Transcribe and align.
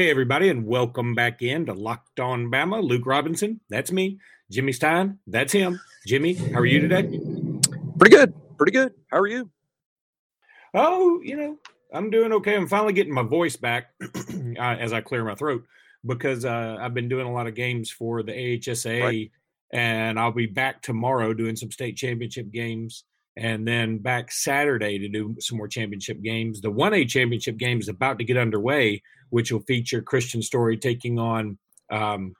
Hey, 0.00 0.08
everybody, 0.08 0.48
and 0.48 0.64
welcome 0.64 1.14
back 1.14 1.42
in 1.42 1.66
to 1.66 1.74
Locked 1.74 2.20
On 2.20 2.50
Bama. 2.50 2.82
Luke 2.82 3.04
Robinson, 3.04 3.60
that's 3.68 3.92
me. 3.92 4.18
Jimmy 4.50 4.72
Stein, 4.72 5.18
that's 5.26 5.52
him. 5.52 5.78
Jimmy, 6.06 6.32
how 6.32 6.60
are 6.60 6.64
you 6.64 6.80
today? 6.80 7.02
Pretty 7.98 8.16
good. 8.16 8.32
Pretty 8.56 8.72
good. 8.72 8.94
How 9.10 9.18
are 9.18 9.26
you? 9.26 9.50
Oh, 10.72 11.20
you 11.22 11.36
know, 11.36 11.58
I'm 11.92 12.08
doing 12.08 12.32
okay. 12.32 12.56
I'm 12.56 12.66
finally 12.66 12.94
getting 12.94 13.12
my 13.12 13.24
voice 13.24 13.56
back 13.56 13.88
uh, 14.02 14.58
as 14.58 14.94
I 14.94 15.02
clear 15.02 15.22
my 15.22 15.34
throat 15.34 15.64
because 16.06 16.46
uh, 16.46 16.78
I've 16.80 16.94
been 16.94 17.10
doing 17.10 17.26
a 17.26 17.32
lot 17.34 17.46
of 17.46 17.54
games 17.54 17.90
for 17.90 18.22
the 18.22 18.32
AHSA, 18.32 19.02
right. 19.02 19.30
and 19.70 20.18
I'll 20.18 20.32
be 20.32 20.46
back 20.46 20.80
tomorrow 20.80 21.34
doing 21.34 21.56
some 21.56 21.70
state 21.70 21.98
championship 21.98 22.50
games 22.50 23.04
and 23.40 23.66
then 23.66 23.96
back 23.96 24.30
Saturday 24.30 24.98
to 24.98 25.08
do 25.08 25.34
some 25.40 25.56
more 25.56 25.66
championship 25.66 26.20
games. 26.20 26.60
The 26.60 26.70
1A 26.70 27.08
championship 27.08 27.56
game 27.56 27.80
is 27.80 27.88
about 27.88 28.18
to 28.18 28.24
get 28.24 28.36
underway, 28.36 29.02
which 29.30 29.50
will 29.50 29.60
feature 29.60 30.02
Christian 30.02 30.42
Story 30.42 30.76
taking 30.76 31.18
on 31.18 31.56
um, 31.90 32.34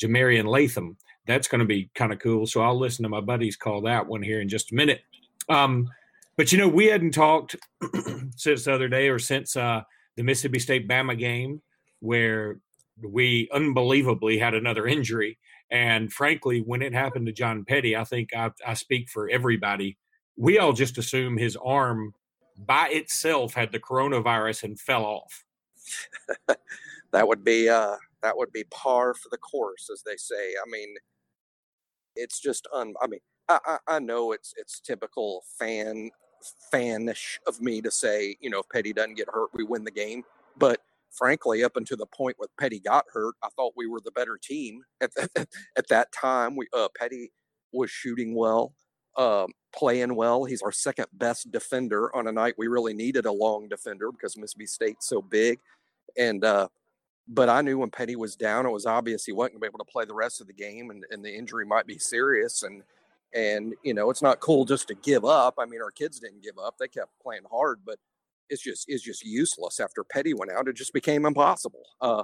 Jamarian 0.00 0.44
Latham. 0.44 0.96
That's 1.26 1.48
going 1.48 1.58
to 1.58 1.64
be 1.64 1.90
kind 1.96 2.12
of 2.12 2.20
cool. 2.20 2.46
So 2.46 2.60
I'll 2.60 2.78
listen 2.78 3.02
to 3.02 3.08
my 3.08 3.20
buddies 3.20 3.56
call 3.56 3.80
that 3.82 4.06
one 4.06 4.22
here 4.22 4.40
in 4.40 4.48
just 4.48 4.70
a 4.70 4.76
minute. 4.76 5.02
Um, 5.48 5.90
but 6.36 6.52
you 6.52 6.58
know, 6.58 6.68
we 6.68 6.86
hadn't 6.86 7.14
talked 7.14 7.56
since 8.36 8.64
the 8.64 8.74
other 8.74 8.88
day 8.88 9.08
or 9.08 9.18
since 9.18 9.56
uh, 9.56 9.82
the 10.16 10.22
Mississippi 10.22 10.60
State 10.60 10.86
Bama 10.86 11.18
game 11.18 11.62
where 11.98 12.60
we 13.02 13.48
unbelievably 13.52 14.38
had 14.38 14.54
another 14.54 14.86
injury. 14.86 15.36
And 15.72 16.12
frankly, 16.12 16.60
when 16.60 16.80
it 16.80 16.94
happened 16.94 17.26
to 17.26 17.32
John 17.32 17.64
Petty, 17.64 17.96
I 17.96 18.04
think 18.04 18.28
I, 18.36 18.52
I 18.64 18.74
speak 18.74 19.08
for 19.08 19.28
everybody 19.28 19.98
we 20.36 20.58
all 20.58 20.72
just 20.72 20.98
assume 20.98 21.36
his 21.36 21.56
arm 21.56 22.14
by 22.56 22.88
itself 22.90 23.54
had 23.54 23.72
the 23.72 23.80
coronavirus 23.80 24.64
and 24.64 24.80
fell 24.80 25.04
off. 25.04 25.44
that 27.12 27.28
would 27.28 27.44
be 27.44 27.68
uh, 27.68 27.96
that 28.22 28.36
would 28.36 28.52
be 28.52 28.64
par 28.64 29.14
for 29.14 29.28
the 29.30 29.38
course, 29.38 29.88
as 29.92 30.02
they 30.04 30.16
say. 30.16 30.34
I 30.34 30.70
mean, 30.70 30.94
it's 32.16 32.40
just 32.40 32.66
un. 32.74 32.94
I 33.02 33.06
mean, 33.06 33.20
I, 33.48 33.58
I, 33.66 33.78
I 33.96 33.98
know 33.98 34.32
it's 34.32 34.54
it's 34.56 34.80
typical 34.80 35.42
fan 35.58 36.10
fanish 36.72 37.38
of 37.46 37.60
me 37.60 37.80
to 37.80 37.90
say, 37.90 38.36
you 38.40 38.50
know, 38.50 38.60
if 38.60 38.68
Petty 38.68 38.92
doesn't 38.92 39.14
get 39.16 39.28
hurt, 39.32 39.50
we 39.54 39.64
win 39.64 39.84
the 39.84 39.90
game. 39.90 40.22
But 40.58 40.80
frankly, 41.10 41.64
up 41.64 41.76
until 41.76 41.96
the 41.96 42.06
point 42.06 42.36
where 42.38 42.48
Petty 42.58 42.80
got 42.80 43.04
hurt, 43.12 43.34
I 43.42 43.48
thought 43.56 43.72
we 43.76 43.86
were 43.86 44.00
the 44.04 44.10
better 44.10 44.38
team 44.42 44.82
at 45.00 45.14
that, 45.14 45.48
at 45.76 45.88
that 45.88 46.12
time. 46.12 46.56
We 46.56 46.66
uh, 46.72 46.88
Petty 46.98 47.32
was 47.72 47.90
shooting 47.90 48.34
well 48.34 48.74
um, 49.16 49.48
playing 49.74 50.14
well. 50.14 50.44
He's 50.44 50.62
our 50.62 50.72
second 50.72 51.06
best 51.12 51.50
defender 51.50 52.14
on 52.14 52.28
a 52.28 52.32
night 52.32 52.54
we 52.56 52.68
really 52.68 52.94
needed 52.94 53.26
a 53.26 53.32
long 53.32 53.68
defender 53.68 54.12
because 54.12 54.36
Mississippi 54.36 54.66
State's 54.66 55.08
so 55.08 55.20
big. 55.20 55.58
And 56.16 56.44
uh, 56.44 56.68
but 57.26 57.48
I 57.48 57.60
knew 57.62 57.78
when 57.78 57.90
Petty 57.90 58.16
was 58.16 58.36
down, 58.36 58.66
it 58.66 58.70
was 58.70 58.86
obvious 58.86 59.24
he 59.24 59.32
wasn't 59.32 59.54
going 59.54 59.60
to 59.60 59.64
be 59.64 59.68
able 59.68 59.84
to 59.84 59.90
play 59.90 60.04
the 60.04 60.14
rest 60.14 60.40
of 60.40 60.46
the 60.46 60.52
game, 60.52 60.90
and, 60.90 61.04
and 61.10 61.24
the 61.24 61.34
injury 61.34 61.66
might 61.66 61.86
be 61.86 61.98
serious. 61.98 62.62
And 62.62 62.82
and 63.34 63.74
you 63.82 63.94
know, 63.94 64.10
it's 64.10 64.22
not 64.22 64.40
cool 64.40 64.64
just 64.64 64.88
to 64.88 64.94
give 64.94 65.24
up. 65.24 65.54
I 65.58 65.66
mean, 65.66 65.82
our 65.82 65.90
kids 65.90 66.20
didn't 66.20 66.42
give 66.42 66.58
up; 66.58 66.76
they 66.78 66.88
kept 66.88 67.10
playing 67.22 67.42
hard, 67.50 67.80
but 67.84 67.98
it's 68.50 68.62
just 68.62 68.84
it's 68.88 69.02
just 69.02 69.24
useless. 69.24 69.80
After 69.80 70.04
Petty 70.04 70.34
went 70.34 70.52
out, 70.52 70.68
it 70.68 70.76
just 70.76 70.92
became 70.92 71.26
impossible. 71.26 71.84
Uh, 72.00 72.22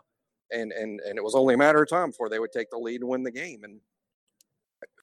and 0.53 0.73
and 0.73 1.01
and 1.01 1.17
it 1.17 1.25
was 1.25 1.35
only 1.35 1.55
a 1.55 1.59
matter 1.59 1.83
of 1.83 1.89
time 1.89 2.11
before 2.11 2.29
they 2.29 2.39
would 2.39 2.53
take 2.53 2.71
the 2.71 2.79
lead 2.79 3.01
and 3.01 3.11
win 3.11 3.23
the 3.23 3.31
game. 3.31 3.65
And 3.65 3.81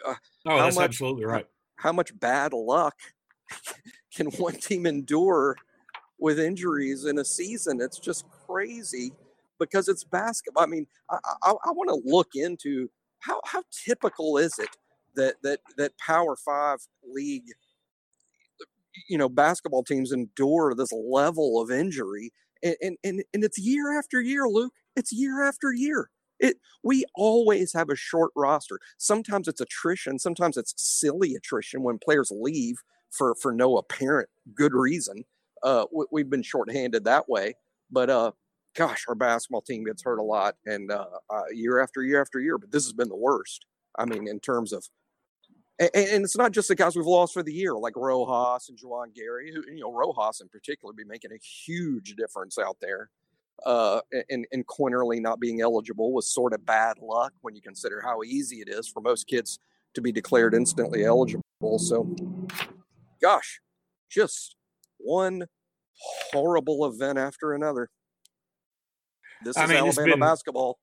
uh, 0.06 0.14
oh, 0.46 0.58
that's 0.58 0.76
much, 0.76 0.86
absolutely 0.86 1.26
right 1.26 1.48
how 1.78 1.92
much 1.92 2.18
bad 2.20 2.54
luck 2.54 2.96
can 4.16 4.28
one 4.32 4.56
team 4.56 4.86
endure 4.86 5.56
with 6.20 6.40
injuries 6.40 7.06
in 7.06 7.20
a 7.20 7.26
season? 7.26 7.80
It's 7.82 8.00
just 8.00 8.26
crazy 8.46 9.14
because 9.60 9.88
it's 9.88 10.04
basketball. 10.04 10.64
I 10.64 10.68
mean, 10.68 10.88
I, 11.10 11.18
I, 11.44 11.52
I 11.52 11.72
want 11.72 11.90
to 11.90 12.10
look 12.10 12.30
into 12.36 12.90
how, 13.20 13.42
how 13.46 13.64
typical 13.72 14.38
is 14.38 14.60
it 14.60 14.70
that 15.16 15.36
that 15.44 15.60
that 15.78 15.98
Power 15.98 16.36
Five 16.36 16.80
league, 17.04 17.48
you 19.10 19.18
know, 19.18 19.30
basketball 19.30 19.84
teams 19.84 20.12
endure 20.12 20.74
this 20.76 20.92
level 20.92 21.62
of 21.62 21.72
injury, 21.72 22.32
and 22.64 22.76
and 22.82 22.98
and, 23.04 23.24
and 23.34 23.44
it's 23.44 23.58
year 23.58 23.98
after 23.98 24.22
year, 24.22 24.48
Luke. 24.48 24.74
It's 24.96 25.12
year 25.12 25.44
after 25.44 25.74
year. 25.74 26.10
It 26.40 26.58
we 26.84 27.06
always 27.16 27.74
have 27.74 27.90
a 27.90 27.96
short 27.96 28.32
roster. 28.36 28.80
Sometimes 28.98 29.48
it's 29.48 29.62
attrition, 29.62 30.20
sometimes 30.20 30.58
it's 30.58 30.74
silly 30.78 31.36
attrition 31.36 31.84
when 31.84 32.00
players 32.00 32.32
leave 32.32 32.78
for 33.12 33.36
for 33.36 33.52
no 33.52 33.78
apparent 33.78 34.30
good 34.54 34.74
reason. 34.74 35.24
Uh, 35.64 35.86
we, 36.12 36.22
have 36.22 36.30
been 36.30 36.44
shorthanded 36.44 37.04
that 37.04 37.28
way, 37.28 37.56
but 37.90 38.10
uh, 38.10 38.32
gosh, 38.76 39.06
our 39.08 39.16
basketball 39.16 39.62
team 39.62 39.84
gets 39.84 40.04
hurt 40.04 40.20
a 40.20 40.24
lot, 40.24 40.56
and 40.66 40.92
uh, 40.92 41.08
uh, 41.32 41.42
year 41.52 41.82
after 41.82 42.04
year 42.04 42.22
after 42.22 42.40
year. 42.40 42.58
But 42.58 42.72
this 42.72 42.86
has 42.86 42.94
been 42.94 43.10
the 43.10 43.16
worst. 43.16 43.66
I 43.98 44.06
mean, 44.06 44.28
in 44.28 44.40
terms 44.40 44.72
of, 44.72 44.86
and, 45.80 45.90
and, 45.96 46.24
it's 46.24 46.38
not 46.38 46.52
just 46.52 46.68
the 46.68 46.76
guys 46.76 46.96
we've 46.96 47.08
lost 47.08 47.34
for 47.34 47.42
the 47.42 47.54
year, 47.54 47.74
like 47.74 47.96
Rojas 47.96 48.70
and 48.70 48.78
Juwan 48.78 49.16
Gary, 49.16 49.52
who 49.52 49.64
you 49.74 49.82
know 49.82 49.92
Rojas 49.92 50.42
in 50.42 50.48
particular 50.50 50.94
be 50.94 51.04
making 51.04 51.32
a 51.32 51.40
huge 51.66 52.16
difference 52.16 52.60
out 52.60 52.78
there 52.80 53.10
uh, 53.66 54.02
and, 54.30 54.46
and 54.52 54.66
Quinerly 54.68 55.22
not 55.22 55.40
being 55.40 55.62
eligible 55.62 56.14
was 56.14 56.32
sort 56.32 56.54
of 56.54 56.66
bad 56.66 56.98
luck 57.02 57.34
when 57.42 57.56
you 57.56 57.62
consider 57.62 58.02
how 58.02 58.24
easy 58.24 58.58
it 58.58 58.70
is 58.70 58.88
for 58.88 59.02
most 59.02 59.28
kids 59.28 59.60
to 59.96 60.02
be 60.02 60.12
declared 60.12 60.54
instantly 60.54 61.06
eligible. 61.06 61.42
So, 61.78 62.16
gosh, 63.22 63.60
just 64.10 64.56
one 64.98 65.46
horrible 66.32 66.86
event 66.86 67.18
after 67.18 67.54
another. 67.54 67.90
This 69.44 69.56
is 69.56 69.64
I 69.64 69.66
mean, 69.68 69.78
Alabama 69.78 70.12
been, 70.12 70.20
basketball. 70.20 70.80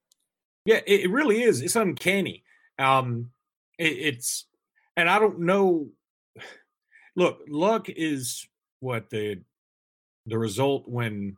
Yeah, 0.64 0.80
it 0.86 1.10
really 1.10 1.42
is. 1.42 1.60
It's 1.60 1.76
uncanny. 1.76 2.44
Um, 2.78 3.30
it, 3.78 3.92
it's, 3.92 4.46
and 4.96 5.08
I 5.08 5.18
don't 5.18 5.40
know. 5.40 5.88
Look, 7.16 7.40
luck 7.48 7.88
is 7.88 8.48
what 8.80 9.08
the 9.10 9.40
the 10.26 10.38
result 10.38 10.88
when 10.88 11.36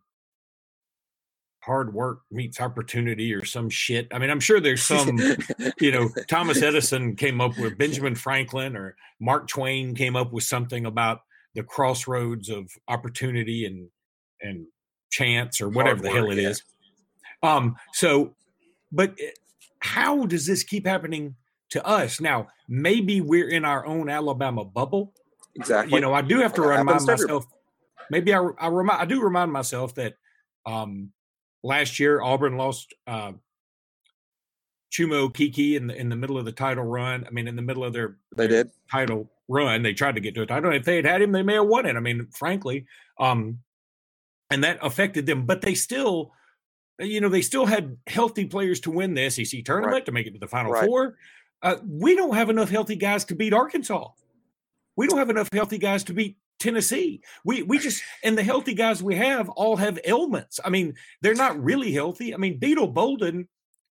hard 1.67 1.93
work 1.93 2.21
meets 2.31 2.61
opportunity 2.61 3.35
or 3.35 3.45
some 3.45 3.69
shit. 3.69 4.07
I 4.13 4.19
mean, 4.19 4.31
I'm 4.31 4.41
sure 4.41 4.61
there's 4.61 4.83
some, 4.85 5.19
you 5.81 5.91
know, 5.91 6.09
Thomas 6.29 6.63
Edison 6.63 7.17
came 7.17 7.41
up 7.41 7.59
with 7.59 7.77
Benjamin 7.77 8.15
Franklin 8.15 8.77
or 8.77 8.97
Mark 9.21 9.49
Twain 9.49 9.95
came 9.95 10.17
up 10.17 10.33
with 10.33 10.45
something 10.45 10.87
about 10.87 11.21
the 11.55 11.63
crossroads 11.63 12.49
of 12.49 12.71
opportunity 12.89 13.67
and 13.67 13.89
and 14.41 14.67
chance 15.11 15.61
or 15.61 15.69
whatever 15.69 16.03
the 16.03 16.11
hell 16.11 16.31
it 16.31 16.39
yeah. 16.39 16.51
is. 16.51 16.63
Um 17.43 17.77
so 17.93 18.37
but 18.93 19.15
eh, 19.21 19.31
how 19.81 20.27
does 20.27 20.47
this 20.47 20.63
keep 20.63 20.87
happening 20.87 21.35
to 21.71 21.85
us? 21.85 22.21
Now, 22.21 22.49
maybe 22.69 23.21
we're 23.21 23.49
in 23.49 23.65
our 23.65 23.87
own 23.87 24.09
Alabama 24.09 24.65
bubble. 24.65 25.13
Exactly. 25.55 25.95
You 25.95 26.01
know, 26.01 26.13
I 26.13 26.23
do 26.23 26.39
have 26.41 26.55
to 26.55 26.63
remind 26.63 27.07
myself 27.07 27.47
maybe 28.11 28.35
I 28.35 28.47
I 28.59 28.69
remind 28.69 29.01
I 29.01 29.07
do 29.07 29.23
remind 29.23 29.53
myself 29.53 29.95
that 29.95 30.15
um 30.67 31.13
last 31.67 31.99
year 31.99 32.23
Auburn 32.23 32.57
lost 32.57 32.95
uh, 33.07 33.33
Chuma 34.93 35.29
Okeke 35.29 35.77
in 35.77 35.89
the 35.89 35.97
in 35.97 36.09
the 36.09 36.17
middle 36.17 36.39
of 36.39 36.45
the 36.45 36.53
title 36.53 36.85
run. 36.85 37.25
I 37.27 37.31
mean, 37.31 37.49
in 37.49 37.57
the 37.57 37.63
middle 37.63 37.85
of 37.85 37.93
their, 37.93 38.17
they 38.37 38.47
their 38.47 38.65
did 38.65 38.73
title 38.91 39.31
run, 39.49 39.83
they 39.83 39.93
tried 39.93 40.15
to 40.15 40.21
get 40.21 40.35
to 40.37 40.43
a 40.43 40.47
title. 40.47 40.73
If 40.73 40.85
they 40.85 40.97
had 40.97 41.05
had 41.05 41.23
him, 41.23 41.33
they 41.33 41.43
may 41.43 41.55
have 41.55 41.67
won 41.67 41.87
it. 41.87 41.97
I 41.97 42.01
mean, 42.01 42.29
frankly, 42.33 42.87
um, 43.19 43.59
and 44.51 44.65
that 44.65 44.79
affected 44.81 45.27
them. 45.27 45.45
But 45.45 45.61
they 45.61 45.75
still, 45.75 46.33
you 47.01 47.21
know, 47.21 47.29
they 47.29 47.43
still 47.43 47.67
had 47.67 47.97
healthy 48.07 48.47
players 48.47 48.81
to 48.81 48.91
win 48.91 49.15
the 49.15 49.29
SEC 49.29 49.65
tournament 49.65 49.93
right. 49.93 50.07
to 50.07 50.13
make 50.13 50.27
it 50.27 50.35
to 50.35 50.39
the 50.39 50.49
Final 50.49 50.73
right. 50.73 50.87
Four. 50.87 51.17
Uh, 51.63 51.77
we 51.87 52.15
don't 52.15 52.35
have 52.35 52.49
enough 52.49 52.71
healthy 52.71 52.97
guys 52.97 53.25
to 53.25 53.35
beat 53.35 53.53
Arkansas. 53.53 54.09
We 54.95 55.09
don't 55.09 55.19
have 55.19 55.31
enough 55.31 55.53
healthy 55.53 55.79
guys 55.79 56.05
to 56.05 56.15
beat 56.15 56.37
Tennessee. 56.59 57.21
We 57.45 57.63
we 57.63 57.79
just 57.79 58.03
and 58.23 58.37
the 58.37 58.43
healthy 58.43 58.75
guys 58.75 59.03
we 59.03 59.17
have 59.17 59.49
all 59.51 59.77
have 59.77 59.99
ailments. 60.05 60.59
I 60.65 60.71
mean, 60.71 60.95
they're 61.21 61.35
not 61.35 61.63
really 61.63 61.93
healthy. 61.93 62.35
I 62.35 62.39
mean, 62.39 62.59
Beetle 62.59 62.89
Bolden 62.89 63.49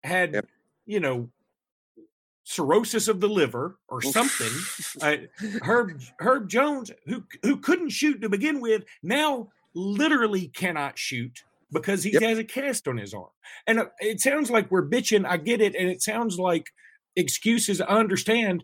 had, 0.03 0.33
yep. 0.33 0.47
you 0.85 0.99
know, 0.99 1.29
cirrhosis 2.43 3.07
of 3.07 3.19
the 3.19 3.29
liver 3.29 3.77
or 3.87 4.01
something. 4.01 4.51
uh, 5.01 5.17
Herb 5.63 6.01
Herb 6.19 6.49
Jones, 6.49 6.91
who 7.05 7.23
who 7.43 7.57
couldn't 7.57 7.89
shoot 7.89 8.21
to 8.21 8.29
begin 8.29 8.61
with, 8.61 8.83
now 9.01 9.49
literally 9.73 10.47
cannot 10.47 10.97
shoot 10.97 11.43
because 11.71 12.03
he 12.03 12.11
yep. 12.11 12.21
has 12.21 12.37
a 12.37 12.43
cast 12.43 12.87
on 12.87 12.97
his 12.97 13.13
arm. 13.13 13.29
And 13.67 13.79
uh, 13.79 13.85
it 13.99 14.19
sounds 14.19 14.51
like 14.51 14.69
we're 14.69 14.87
bitching. 14.87 15.25
I 15.25 15.37
get 15.37 15.61
it, 15.61 15.75
and 15.75 15.89
it 15.89 16.01
sounds 16.01 16.37
like 16.37 16.67
excuses. 17.15 17.81
I 17.81 17.85
understand, 17.85 18.63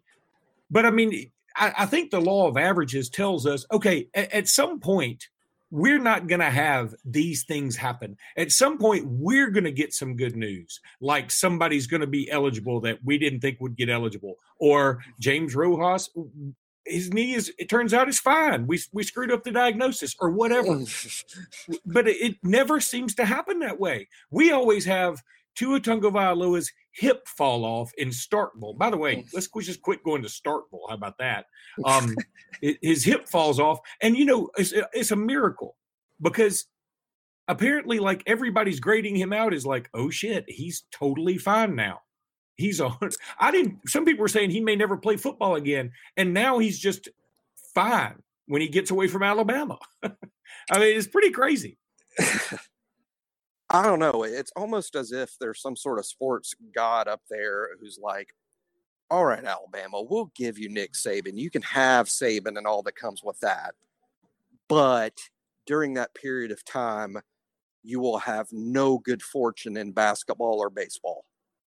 but 0.69 0.85
I 0.85 0.91
mean, 0.91 1.31
I, 1.57 1.73
I 1.79 1.85
think 1.85 2.11
the 2.11 2.21
law 2.21 2.47
of 2.47 2.57
averages 2.57 3.09
tells 3.09 3.45
us 3.45 3.65
okay, 3.71 4.07
at, 4.13 4.31
at 4.31 4.47
some 4.47 4.79
point, 4.79 5.27
we're 5.69 5.99
not 5.99 6.27
going 6.27 6.39
to 6.39 6.49
have 6.49 6.95
these 7.03 7.43
things 7.43 7.75
happen. 7.75 8.17
At 8.37 8.51
some 8.51 8.77
point, 8.77 9.05
we're 9.05 9.49
going 9.49 9.65
to 9.65 9.71
get 9.71 9.93
some 9.93 10.15
good 10.15 10.35
news, 10.35 10.79
like 11.01 11.29
somebody's 11.29 11.87
going 11.87 12.01
to 12.01 12.07
be 12.07 12.31
eligible 12.31 12.79
that 12.81 12.99
we 13.03 13.17
didn't 13.17 13.41
think 13.41 13.59
would 13.59 13.75
get 13.75 13.89
eligible, 13.89 14.35
or 14.59 15.03
James 15.19 15.55
Rojas. 15.55 16.09
his 16.85 17.13
knee 17.13 17.33
is 17.33 17.51
it 17.59 17.69
turns 17.69 17.93
out 17.93 18.07
is 18.07 18.19
fine. 18.19 18.67
We 18.67 18.79
we 18.93 19.03
screwed 19.03 19.31
up 19.31 19.43
the 19.43 19.51
diagnosis 19.51 20.15
or 20.19 20.29
whatever. 20.29 20.79
but 21.85 22.07
it, 22.07 22.17
it, 22.21 22.35
never 22.43 22.79
seems 22.79 23.15
to 23.15 23.25
happen 23.25 23.59
that 23.59 23.79
way. 23.79 24.07
We 24.31 24.51
always 24.51 24.85
have 24.85 25.21
Tua 25.57 25.79
Tagovailoa's 25.79 26.71
hip 26.91 27.27
fall 27.27 27.65
off 27.65 27.91
in 27.97 28.09
Starkville. 28.09 28.77
By 28.77 28.91
the 28.91 28.97
way, 28.97 29.25
let's 29.33 29.47
just 29.47 29.81
quit 29.81 30.03
going 30.03 30.21
to 30.21 30.29
Starkville. 30.29 30.87
How 30.87 30.95
about 30.95 31.17
that? 31.17 31.45
Um, 31.85 32.15
his 32.59 33.03
hip 33.03 33.29
falls 33.29 33.59
off, 33.59 33.79
and 34.01 34.17
you 34.17 34.25
know 34.25 34.49
it's 34.57 34.73
it's 34.93 35.11
a 35.11 35.15
miracle 35.15 35.75
because 36.19 36.65
apparently, 37.47 37.99
like 37.99 38.23
everybody's 38.25 38.79
grading 38.79 39.15
him 39.15 39.31
out 39.31 39.53
is 39.53 39.63
like, 39.63 39.89
oh 39.93 40.09
shit, 40.09 40.43
he's 40.47 40.85
totally 40.91 41.37
fine 41.37 41.75
now. 41.75 41.99
He's 42.55 42.81
on. 42.81 42.97
I 43.39 43.51
didn't. 43.51 43.87
Some 43.87 44.05
people 44.05 44.21
were 44.21 44.27
saying 44.27 44.49
he 44.49 44.59
may 44.59 44.75
never 44.75 44.97
play 44.97 45.17
football 45.17 45.53
again, 45.53 45.91
and 46.15 46.33
now 46.33 46.57
he's 46.57 46.79
just 46.79 47.09
fine 47.75 48.15
when 48.47 48.61
he 48.61 48.67
gets 48.69 48.89
away 48.89 49.07
from 49.07 49.21
Alabama. 49.21 49.77
I 50.03 50.09
mean, 50.79 50.97
it's 50.97 51.07
pretty 51.07 51.29
crazy. 51.29 51.77
I 53.69 53.83
don't 53.83 53.99
know. 53.99 54.23
It's 54.23 54.51
almost 54.55 54.95
as 54.95 55.11
if 55.11 55.35
there's 55.39 55.61
some 55.61 55.75
sort 55.75 55.99
of 55.99 56.05
sports 56.05 56.55
god 56.73 57.07
up 57.07 57.21
there 57.29 57.69
who's 57.79 57.99
like, 58.01 58.33
all 59.09 59.25
right, 59.25 59.43
Alabama, 59.43 60.01
we'll 60.01 60.31
give 60.35 60.57
you 60.57 60.69
Nick 60.69 60.93
Saban. 60.93 61.37
You 61.37 61.49
can 61.49 61.61
have 61.63 62.07
Saban 62.07 62.57
and 62.57 62.65
all 62.65 62.81
that 62.83 62.95
comes 62.95 63.23
with 63.23 63.39
that. 63.41 63.73
But 64.69 65.17
during 65.65 65.93
that 65.95 66.13
period 66.13 66.51
of 66.51 66.63
time, 66.65 67.17
you 67.83 67.99
will 67.99 68.19
have 68.19 68.47
no 68.51 68.97
good 68.97 69.21
fortune 69.21 69.77
in 69.77 69.91
basketball 69.91 70.59
or 70.59 70.69
baseball 70.69 71.25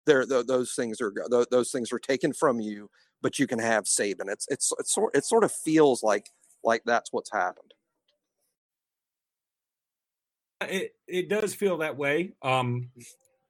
there 0.06 0.25
those 0.25 0.72
things 0.75 1.00
are 1.00 1.12
those 1.50 1.72
things 1.72 1.92
are 1.92 1.99
taken 1.99 2.32
from 2.32 2.60
you 2.60 2.88
but 3.22 3.38
you 3.38 3.46
can 3.46 3.58
have 3.58 3.84
Saban. 3.84 4.28
It's 4.28 4.46
it's 4.50 4.72
it's 4.78 4.94
sort 4.94 5.16
it 5.16 5.25
sort 5.25 5.44
of 5.44 5.52
feels 5.52 6.02
like 6.02 6.31
like 6.62 6.82
that's 6.84 7.12
what's 7.12 7.32
happened. 7.32 7.72
It 10.62 10.94
it 11.06 11.28
does 11.28 11.54
feel 11.54 11.78
that 11.78 11.96
way. 11.96 12.32
Um, 12.42 12.90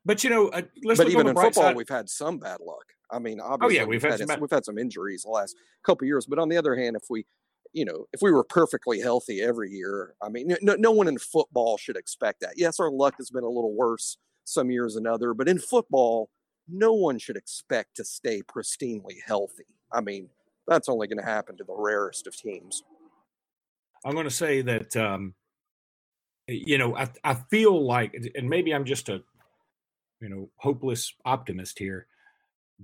but 0.04 0.24
you 0.24 0.30
know, 0.30 0.48
uh, 0.48 0.62
let's 0.84 0.98
but 0.98 1.08
even 1.08 1.28
in 1.28 1.34
football, 1.34 1.64
side. 1.64 1.76
we've 1.76 1.88
had 1.88 2.08
some 2.08 2.38
bad 2.38 2.58
luck. 2.60 2.84
I 3.10 3.18
mean, 3.18 3.40
obviously, 3.40 3.78
oh 3.78 3.80
yeah, 3.80 3.86
we've, 3.86 4.02
we've 4.02 4.10
had, 4.10 4.20
had 4.20 4.28
some 4.28 4.40
we've 4.40 4.50
had 4.50 4.64
some 4.64 4.78
injuries 4.78 5.22
the 5.22 5.30
last 5.30 5.56
couple 5.84 6.06
years. 6.06 6.26
But 6.26 6.38
on 6.38 6.48
the 6.48 6.56
other 6.56 6.74
hand, 6.74 6.96
if 6.96 7.04
we, 7.08 7.24
you 7.72 7.84
know, 7.84 8.06
if 8.12 8.20
we 8.22 8.32
were 8.32 8.44
perfectly 8.44 9.00
healthy 9.00 9.40
every 9.42 9.70
year, 9.70 10.14
I 10.22 10.28
mean, 10.28 10.56
no, 10.62 10.74
no 10.74 10.90
one 10.90 11.06
in 11.08 11.18
football 11.18 11.76
should 11.76 11.96
expect 11.96 12.40
that. 12.40 12.54
Yes, 12.56 12.80
our 12.80 12.90
luck 12.90 13.14
has 13.18 13.30
been 13.30 13.44
a 13.44 13.48
little 13.48 13.74
worse 13.74 14.16
some 14.44 14.70
years 14.70 14.94
than 14.94 15.06
other, 15.06 15.34
but 15.34 15.48
in 15.48 15.58
football, 15.58 16.30
no 16.68 16.92
one 16.92 17.18
should 17.18 17.36
expect 17.36 17.96
to 17.96 18.04
stay 18.04 18.42
pristinely 18.42 19.18
healthy. 19.24 19.66
I 19.92 20.00
mean, 20.00 20.28
that's 20.66 20.88
only 20.88 21.06
going 21.06 21.18
to 21.18 21.24
happen 21.24 21.56
to 21.58 21.64
the 21.64 21.74
rarest 21.76 22.26
of 22.26 22.36
teams. 22.36 22.82
I'm 24.04 24.14
going 24.14 24.24
to 24.24 24.30
say 24.30 24.62
that, 24.62 24.96
um, 24.96 25.34
you 26.48 26.78
know, 26.78 26.96
I, 26.96 27.08
I 27.24 27.34
feel 27.34 27.84
like, 27.84 28.14
and 28.34 28.48
maybe 28.48 28.74
I'm 28.74 28.84
just 28.84 29.08
a, 29.08 29.22
you 30.20 30.28
know, 30.28 30.50
hopeless 30.56 31.14
optimist 31.24 31.78
here, 31.78 32.06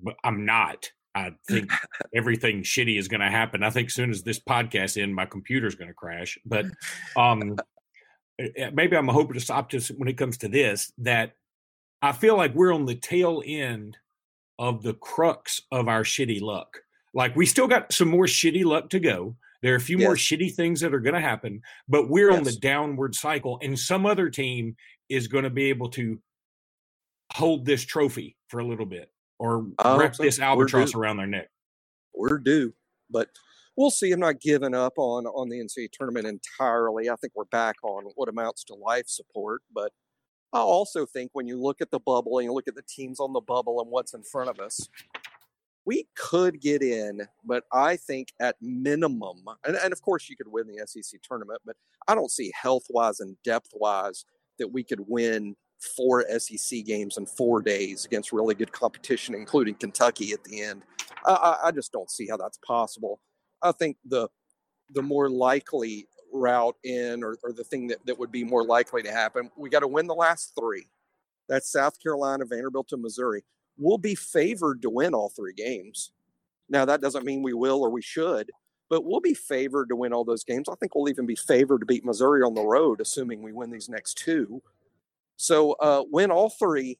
but 0.02 0.16
I'm 0.24 0.44
not. 0.44 0.90
I 1.14 1.32
think 1.48 1.70
everything 2.14 2.62
shitty 2.62 2.98
is 2.98 3.08
going 3.08 3.20
to 3.20 3.30
happen. 3.30 3.62
I 3.62 3.70
think 3.70 3.88
as 3.88 3.94
soon 3.94 4.10
as 4.10 4.22
this 4.22 4.40
podcast 4.40 5.00
ends, 5.00 5.14
my 5.14 5.26
computer's 5.26 5.74
going 5.74 5.88
to 5.88 5.94
crash. 5.94 6.38
But 6.44 6.66
um, 7.16 7.56
eh, 8.38 8.48
eh, 8.56 8.70
maybe 8.72 8.96
I'm 8.96 9.08
a 9.08 9.12
hopeless 9.12 9.50
optimist 9.50 9.92
when 9.96 10.08
it 10.08 10.18
comes 10.18 10.38
to 10.38 10.48
this. 10.48 10.92
That 10.98 11.32
I 12.00 12.12
feel 12.12 12.36
like 12.36 12.54
we're 12.54 12.74
on 12.74 12.86
the 12.86 12.96
tail 12.96 13.42
end 13.44 13.96
of 14.58 14.82
the 14.82 14.94
crux 14.94 15.60
of 15.70 15.88
our 15.88 16.02
shitty 16.02 16.40
luck. 16.40 16.82
Like 17.14 17.36
we 17.36 17.46
still 17.46 17.68
got 17.68 17.92
some 17.92 18.08
more 18.08 18.26
shitty 18.26 18.64
luck 18.64 18.90
to 18.90 19.00
go. 19.00 19.36
There 19.62 19.72
are 19.72 19.76
a 19.76 19.80
few 19.80 19.98
yes. 19.98 20.06
more 20.06 20.16
shitty 20.16 20.54
things 20.54 20.80
that 20.80 20.92
are 20.92 21.00
going 21.00 21.14
to 21.14 21.20
happen, 21.20 21.62
but 21.88 22.08
we're 22.08 22.30
yes. 22.30 22.38
on 22.38 22.44
the 22.44 22.52
downward 22.52 23.14
cycle, 23.14 23.58
and 23.62 23.78
some 23.78 24.06
other 24.06 24.28
team 24.28 24.76
is 25.08 25.28
going 25.28 25.44
to 25.44 25.50
be 25.50 25.70
able 25.70 25.88
to 25.90 26.20
hold 27.32 27.64
this 27.64 27.84
trophy 27.84 28.36
for 28.48 28.60
a 28.60 28.66
little 28.66 28.86
bit 28.86 29.10
or 29.38 29.66
oh, 29.78 29.98
wrap 29.98 30.14
this 30.14 30.40
albatross 30.40 30.94
around 30.94 31.16
their 31.16 31.26
neck. 31.26 31.48
We're 32.14 32.38
due, 32.38 32.74
but 33.10 33.28
we'll 33.76 33.90
see. 33.90 34.12
I'm 34.12 34.20
not 34.20 34.40
giving 34.40 34.74
up 34.74 34.94
on 34.96 35.26
on 35.26 35.48
the 35.48 35.58
NCAA 35.58 35.90
tournament 35.92 36.26
entirely. 36.26 37.08
I 37.08 37.16
think 37.16 37.32
we're 37.34 37.44
back 37.44 37.76
on 37.82 38.04
what 38.16 38.28
amounts 38.28 38.64
to 38.64 38.74
life 38.74 39.08
support, 39.08 39.62
but 39.72 39.92
I 40.52 40.58
also 40.58 41.06
think 41.06 41.30
when 41.32 41.46
you 41.46 41.60
look 41.60 41.80
at 41.80 41.90
the 41.90 42.00
bubble 42.00 42.38
and 42.38 42.44
you 42.44 42.52
look 42.52 42.68
at 42.68 42.74
the 42.74 42.82
teams 42.82 43.20
on 43.20 43.32
the 43.32 43.40
bubble 43.40 43.80
and 43.80 43.90
what's 43.90 44.12
in 44.12 44.22
front 44.22 44.50
of 44.50 44.60
us, 44.60 44.88
we 45.84 46.06
could 46.16 46.60
get 46.60 46.82
in, 46.82 47.22
but 47.44 47.64
I 47.72 47.96
think 47.96 48.28
at 48.40 48.56
minimum, 48.60 49.44
and, 49.66 49.76
and 49.76 49.92
of 49.92 50.00
course 50.02 50.28
you 50.28 50.36
could 50.36 50.48
win 50.48 50.66
the 50.66 50.86
SEC 50.86 51.20
tournament, 51.22 51.60
but 51.64 51.76
I 52.06 52.14
don't 52.14 52.30
see 52.30 52.52
health 52.60 52.84
wise 52.90 53.20
and 53.20 53.36
depth 53.44 53.70
wise 53.74 54.24
that 54.58 54.68
we 54.68 54.84
could 54.84 55.00
win 55.08 55.56
four 55.96 56.24
SEC 56.38 56.84
games 56.84 57.16
in 57.16 57.26
four 57.26 57.60
days 57.60 58.04
against 58.04 58.32
really 58.32 58.54
good 58.54 58.72
competition, 58.72 59.34
including 59.34 59.74
Kentucky 59.74 60.32
at 60.32 60.44
the 60.44 60.62
end. 60.62 60.82
I, 61.26 61.56
I 61.64 61.70
just 61.72 61.92
don't 61.92 62.10
see 62.10 62.28
how 62.28 62.36
that's 62.36 62.58
possible. 62.58 63.20
I 63.62 63.72
think 63.72 63.96
the 64.04 64.28
the 64.94 65.02
more 65.02 65.30
likely 65.30 66.06
route 66.32 66.76
in 66.84 67.22
or, 67.22 67.38
or 67.42 67.52
the 67.52 67.64
thing 67.64 67.86
that, 67.88 68.04
that 68.06 68.18
would 68.18 68.30
be 68.32 68.44
more 68.44 68.64
likely 68.64 69.02
to 69.02 69.10
happen. 69.10 69.50
We 69.56 69.70
got 69.70 69.80
to 69.80 69.88
win 69.88 70.06
the 70.06 70.14
last 70.14 70.52
three. 70.58 70.86
That's 71.48 71.70
South 71.70 72.00
Carolina, 72.02 72.44
Vanderbilt, 72.44 72.92
and 72.92 73.02
Missouri. 73.02 73.42
We'll 73.78 73.98
be 73.98 74.14
favored 74.14 74.82
to 74.82 74.90
win 74.90 75.14
all 75.14 75.28
three 75.28 75.54
games. 75.54 76.12
Now, 76.68 76.84
that 76.84 77.00
doesn't 77.00 77.24
mean 77.24 77.42
we 77.42 77.52
will 77.52 77.82
or 77.82 77.90
we 77.90 78.02
should, 78.02 78.50
but 78.88 79.04
we'll 79.04 79.20
be 79.20 79.34
favored 79.34 79.88
to 79.88 79.96
win 79.96 80.12
all 80.12 80.24
those 80.24 80.44
games. 80.44 80.68
I 80.68 80.74
think 80.76 80.94
we'll 80.94 81.08
even 81.08 81.26
be 81.26 81.36
favored 81.36 81.80
to 81.80 81.86
beat 81.86 82.04
Missouri 82.04 82.42
on 82.42 82.54
the 82.54 82.62
road, 82.62 83.00
assuming 83.00 83.42
we 83.42 83.52
win 83.52 83.70
these 83.70 83.88
next 83.88 84.14
two. 84.14 84.62
So, 85.36 85.72
uh, 85.72 86.04
win 86.10 86.30
all 86.30 86.50
three, 86.50 86.98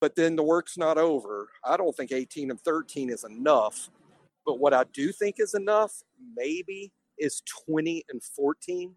but 0.00 0.14
then 0.14 0.36
the 0.36 0.42
work's 0.42 0.78
not 0.78 0.96
over. 0.96 1.48
I 1.64 1.76
don't 1.76 1.96
think 1.96 2.12
18 2.12 2.50
and 2.50 2.60
13 2.60 3.10
is 3.10 3.24
enough. 3.24 3.90
But 4.46 4.60
what 4.60 4.72
I 4.72 4.84
do 4.94 5.12
think 5.12 5.36
is 5.38 5.54
enough, 5.54 5.92
maybe, 6.34 6.92
is 7.18 7.42
20 7.66 8.04
and 8.08 8.22
14, 8.22 8.94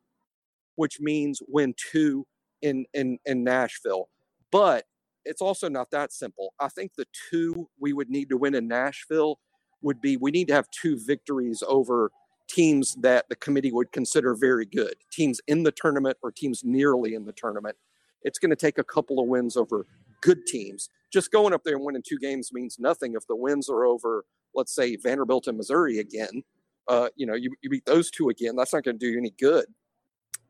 which 0.76 1.02
means 1.02 1.42
win 1.48 1.74
two 1.76 2.26
in, 2.62 2.86
in, 2.94 3.20
in 3.26 3.44
Nashville. 3.44 4.10
But 4.52 4.86
it's 5.26 5.42
also 5.42 5.70
not 5.70 5.92
that 5.92 6.12
simple. 6.12 6.54
I 6.60 6.68
think 6.68 6.94
the 6.96 7.08
two 7.30 7.70
we 7.80 7.94
would 7.94 8.10
need 8.10 8.30
to 8.30 8.38
win 8.38 8.56
in 8.56 8.68
Nashville 8.68 9.40
would 9.82 10.02
be 10.02 10.18
we 10.18 10.32
need 10.32 10.48
to 10.48 10.54
have 10.54 10.70
two 10.72 11.00
victories 11.00 11.64
over 11.68 12.12
teams 12.50 12.96
that 13.02 13.30
the 13.30 13.36
committee 13.36 13.72
would 13.72 13.92
consider 13.92 14.36
very 14.36 14.66
good, 14.66 14.96
teams 15.12 15.40
in 15.48 15.64
the 15.64 15.72
tournament 15.72 16.18
or 16.22 16.32
teams 16.32 16.64
nearly 16.64 17.14
in 17.14 17.26
the 17.26 17.34
tournament. 17.34 17.78
It's 18.24 18.40
going 18.40 18.50
to 18.50 18.56
take 18.56 18.78
a 18.78 18.84
couple 18.84 19.20
of 19.20 19.28
wins 19.28 19.58
over 19.58 19.86
good 20.22 20.46
teams. 20.46 20.90
Just 21.12 21.32
going 21.32 21.54
up 21.54 21.64
there 21.64 21.76
and 21.76 21.86
winning 21.86 22.04
two 22.08 22.20
games 22.20 22.52
means 22.54 22.78
nothing 22.78 23.14
if 23.16 23.26
the 23.28 23.36
wins 23.36 23.70
are 23.70 23.86
over, 23.86 24.26
let's 24.54 24.76
say, 24.76 24.96
Vanderbilt 24.96 25.48
and 25.48 25.58
Missouri 25.58 26.00
again 26.00 26.44
uh, 26.88 27.10
you 27.16 27.26
know, 27.26 27.36
you, 27.36 27.54
you 27.62 27.70
beat 27.70 27.86
those 27.86 28.12
two 28.12 28.30
again. 28.30 28.56
That's 28.56 28.74
not 28.74 28.84
going 28.84 28.98
to 28.98 29.06
do 29.06 29.12
you 29.12 29.18
any 29.18 29.32
good. 29.40 29.66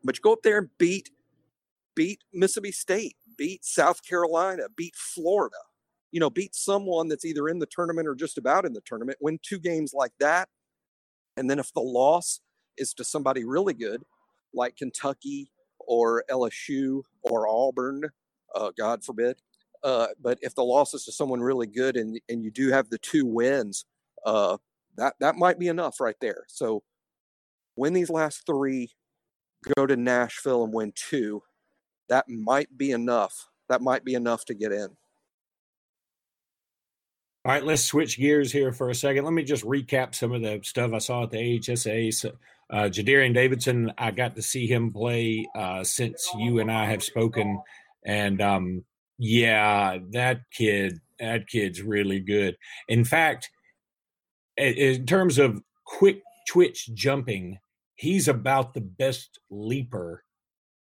But 0.04 0.18
you 0.18 0.22
go 0.22 0.34
up 0.34 0.42
there 0.44 0.58
and 0.58 0.70
beat 0.78 1.10
beat 1.94 2.24
Mississippi 2.34 2.72
State, 2.72 3.16
beat 3.38 3.66
South 3.66 4.04
Carolina, 4.08 4.64
beat 4.76 4.96
Florida. 4.96 5.58
You 6.12 6.20
know, 6.20 6.30
beat 6.30 6.56
someone 6.56 7.08
that's 7.08 7.26
either 7.26 7.48
in 7.48 7.60
the 7.60 7.68
tournament 7.68 8.08
or 8.08 8.16
just 8.16 8.38
about 8.38 8.66
in 8.66 8.74
the 8.74 8.82
tournament. 8.86 9.20
Win 9.22 9.40
two 9.42 9.60
games 9.60 9.94
like 9.94 10.12
that, 10.20 10.50
and 11.38 11.50
then 11.50 11.60
if 11.60 11.74
the 11.74 11.82
loss 11.82 12.42
is 12.78 12.94
to 12.96 13.04
somebody 13.04 13.44
really 13.46 13.74
good, 13.74 14.04
like 14.54 14.76
Kentucky 14.76 15.52
or 15.80 16.24
LSU 16.30 17.04
or 17.24 17.48
Auburn, 17.48 18.10
uh, 18.56 18.72
God 18.78 19.04
forbid. 19.04 19.38
Uh, 19.84 20.08
but 20.22 20.38
if 20.42 20.54
the 20.54 20.64
loss 20.64 20.94
is 20.94 21.06
to 21.06 21.12
someone 21.12 21.42
really 21.42 21.68
good 21.68 21.98
and 21.98 22.20
and 22.30 22.44
you 22.44 22.52
do 22.52 22.70
have 22.70 22.90
the 22.90 22.98
two 23.00 23.26
wins, 23.26 23.86
uh, 24.26 24.58
that 24.98 25.16
that 25.20 25.36
might 25.36 25.60
be 25.60 25.68
enough 25.68 26.00
right 26.00 26.18
there. 26.22 26.44
So 26.48 26.84
win 27.76 27.94
these 27.94 28.10
last 28.10 28.46
three, 28.46 28.92
go 29.76 29.86
to 29.86 29.96
Nashville 29.96 30.64
and 30.64 30.74
win 30.74 30.94
two. 30.96 31.42
That 32.10 32.28
might 32.28 32.78
be 32.78 32.92
enough. 32.92 33.50
That 33.70 33.82
might 33.82 34.04
be 34.04 34.16
enough 34.16 34.46
to 34.46 34.54
get 34.54 34.72
in. 34.72 34.90
All 37.44 37.52
right, 37.52 37.64
let's 37.64 37.84
switch 37.84 38.20
gears 38.20 38.52
here 38.52 38.72
for 38.72 38.92
a 38.92 38.96
second. 38.96 39.24
Let 39.24 39.34
me 39.34 39.44
just 39.44 39.64
recap 39.64 40.14
some 40.14 40.32
of 40.32 40.44
the 40.44 40.60
stuff 40.64 40.92
I 40.94 41.00
saw 41.00 41.24
at 41.24 41.32
the 41.32 41.38
AHSA. 41.38 42.14
So, 42.14 42.34
uh, 42.70 42.84
Jadarian 42.84 43.34
Davidson, 43.34 43.92
I 43.98 44.12
got 44.12 44.36
to 44.36 44.44
see 44.44 44.68
him 44.68 44.94
play 44.94 45.48
uh, 45.56 45.84
since 45.84 46.30
you 46.38 46.60
and 46.60 46.72
I 46.72 46.86
have 46.86 47.02
spoken, 47.02 47.60
and 48.06 48.42
um, 48.42 48.86
yeah, 49.18 49.98
that 50.12 50.42
kid, 50.52 51.00
that 51.20 51.48
kid's 51.48 51.82
really 51.82 52.20
good. 52.20 52.58
In 52.88 53.04
fact, 53.04 53.50
in 54.56 55.08
terms 55.08 55.40
of 55.40 55.64
quick 55.84 56.22
twitch 56.48 56.92
jumping, 56.94 57.58
he's 57.96 58.28
about 58.28 58.76
the 58.76 58.82
best 58.82 59.40
leaper 59.50 60.24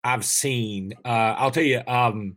I've 0.09 0.25
seen. 0.25 0.95
Uh, 1.05 1.35
I'll 1.37 1.51
tell 1.51 1.63
you, 1.63 1.83
um, 1.87 2.37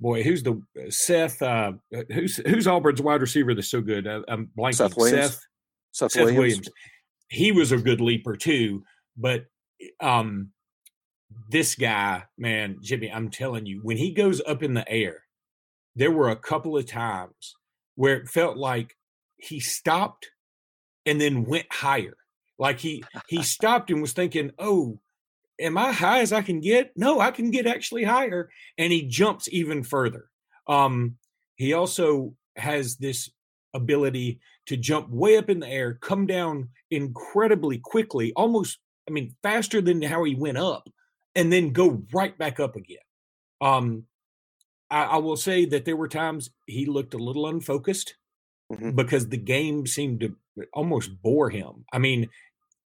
boy, 0.00 0.22
who's 0.22 0.42
the 0.42 0.60
Seth? 0.88 1.42
Uh, 1.42 1.72
who's 2.12 2.36
who's 2.36 2.66
Auburn's 2.66 3.02
wide 3.02 3.20
receiver 3.20 3.54
that's 3.54 3.68
so 3.68 3.82
good? 3.82 4.06
Uh, 4.06 4.22
I'm 4.28 4.50
blanking. 4.56 4.74
Seth 4.74 4.96
Williams. 4.96 5.26
Seth, 5.26 5.40
Seth, 5.92 6.12
Seth 6.12 6.22
Williams. 6.22 6.38
Williams. 6.38 6.68
he 7.28 7.52
was 7.52 7.72
a 7.72 7.76
good 7.76 8.00
leaper 8.00 8.34
too. 8.34 8.82
But 9.16 9.44
um, 10.00 10.52
this 11.50 11.74
guy, 11.74 12.24
man, 12.38 12.78
Jimmy, 12.82 13.12
I'm 13.12 13.30
telling 13.30 13.66
you, 13.66 13.80
when 13.82 13.98
he 13.98 14.12
goes 14.12 14.40
up 14.46 14.62
in 14.62 14.72
the 14.72 14.88
air, 14.88 15.22
there 15.96 16.10
were 16.10 16.30
a 16.30 16.36
couple 16.36 16.78
of 16.78 16.86
times 16.86 17.56
where 17.94 18.16
it 18.16 18.28
felt 18.28 18.56
like 18.56 18.96
he 19.36 19.60
stopped 19.60 20.30
and 21.04 21.20
then 21.20 21.44
went 21.44 21.66
higher. 21.70 22.16
Like 22.58 22.78
he 22.80 23.04
he 23.28 23.42
stopped 23.42 23.90
and 23.90 24.00
was 24.00 24.14
thinking, 24.14 24.52
"Oh, 24.58 24.98
am 25.60 25.78
I 25.78 25.92
high 25.92 26.20
as 26.20 26.32
I 26.32 26.42
can 26.42 26.60
get? 26.60 26.92
No, 26.96 27.20
I 27.20 27.30
can 27.30 27.50
get 27.50 27.66
actually 27.66 28.04
higher." 28.04 28.50
And 28.78 28.92
he 28.92 29.02
jumps 29.02 29.48
even 29.50 29.82
further. 29.82 30.28
Um, 30.66 31.16
he 31.56 31.72
also 31.72 32.34
has 32.56 32.96
this 32.96 33.30
ability 33.74 34.40
to 34.66 34.76
jump 34.76 35.08
way 35.10 35.36
up 35.36 35.48
in 35.48 35.60
the 35.60 35.68
air, 35.68 35.94
come 35.94 36.26
down 36.26 36.68
incredibly 36.90 37.78
quickly, 37.78 38.32
almost, 38.34 38.78
I 39.08 39.12
mean, 39.12 39.36
faster 39.42 39.80
than 39.80 40.02
how 40.02 40.24
he 40.24 40.34
went 40.34 40.58
up, 40.58 40.88
and 41.34 41.52
then 41.52 41.70
go 41.72 42.02
right 42.12 42.36
back 42.36 42.58
up 42.58 42.76
again. 42.76 42.98
Um, 43.60 44.04
I, 44.90 45.04
I 45.04 45.16
will 45.18 45.36
say 45.36 45.64
that 45.66 45.84
there 45.84 45.96
were 45.96 46.08
times 46.08 46.50
he 46.66 46.86
looked 46.86 47.14
a 47.14 47.18
little 47.18 47.46
unfocused 47.46 48.16
mm-hmm. 48.72 48.92
because 48.92 49.28
the 49.28 49.36
game 49.36 49.86
seemed 49.86 50.20
to 50.20 50.34
almost 50.72 51.10
bore 51.22 51.50
him. 51.50 51.84
I 51.92 51.98
mean, 51.98 52.28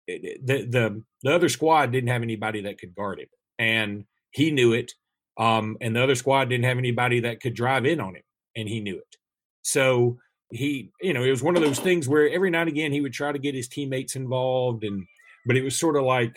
the 0.07 0.39
the 0.45 1.03
the 1.23 1.35
other 1.35 1.49
squad 1.49 1.93
didn't 1.93 2.11
have 2.11 2.23
anybody 2.23 2.63
that 2.63 2.79
could 2.79 2.95
guard 2.95 3.21
him, 3.21 3.29
and 3.59 4.05
he 4.31 4.51
knew 4.51 4.73
it. 4.73 4.93
Um, 5.37 5.77
and 5.81 5.97
the 5.97 6.03
other 6.03 6.15
squad 6.15 6.49
didn't 6.49 6.67
have 6.67 6.79
anybody 6.79 7.21
that 7.21 7.41
could 7.41 7.55
drive 7.55 7.87
in 7.87 8.01
on 8.01 8.15
him, 8.17 8.23
and 8.55 8.69
he 8.69 8.81
knew 8.81 8.97
it. 8.99 9.17
So 9.63 10.19
he, 10.51 10.93
you 11.01 11.13
know, 11.13 11.25
it 11.25 11.31
was 11.31 11.43
one 11.43 11.57
of 11.57 11.63
those 11.63 11.81
things 11.81 12.09
where 12.09 12.29
every 12.29 12.51
now 12.51 12.61
and 12.61 12.69
again 12.69 12.93
he 12.93 13.01
would 13.01 13.13
try 13.13 13.33
to 13.33 13.39
get 13.39 13.55
his 13.55 13.69
teammates 13.69 14.17
involved, 14.17 14.85
and 14.85 15.05
but 15.47 15.57
it 15.57 15.65
was 15.65 15.79
sort 15.79 15.97
of 15.97 16.05
like, 16.05 16.37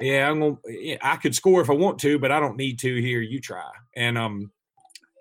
yeah, 0.00 0.30
I'm 0.30 0.40
gonna, 0.40 0.56
I 1.02 1.16
could 1.16 1.34
score 1.34 1.60
if 1.60 1.70
I 1.70 1.74
want 1.74 1.98
to, 2.00 2.18
but 2.18 2.32
I 2.32 2.40
don't 2.40 2.56
need 2.56 2.78
to. 2.80 3.00
Here, 3.00 3.20
you 3.20 3.40
try. 3.40 3.68
And 3.96 4.16
um, 4.16 4.50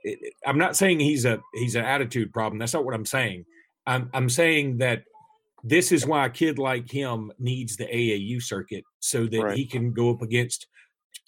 it, 0.03 0.33
I'm 0.45 0.57
not 0.57 0.77
saying 0.77 0.99
he's 0.99 1.25
a 1.25 1.39
he's 1.53 1.75
an 1.75 1.85
attitude 1.85 2.31
problem. 2.31 2.59
That's 2.59 2.73
not 2.73 2.85
what 2.85 2.93
I'm 2.93 3.05
saying. 3.05 3.45
I'm 3.85 4.09
I'm 4.13 4.29
saying 4.29 4.77
that 4.77 5.03
this 5.63 5.91
is 5.91 6.05
why 6.05 6.25
a 6.25 6.29
kid 6.29 6.59
like 6.59 6.89
him 6.89 7.31
needs 7.39 7.77
the 7.77 7.85
AAU 7.85 8.41
circuit 8.41 8.83
so 8.99 9.25
that 9.25 9.41
right. 9.41 9.57
he 9.57 9.65
can 9.65 9.91
go 9.93 10.09
up 10.09 10.21
against 10.21 10.67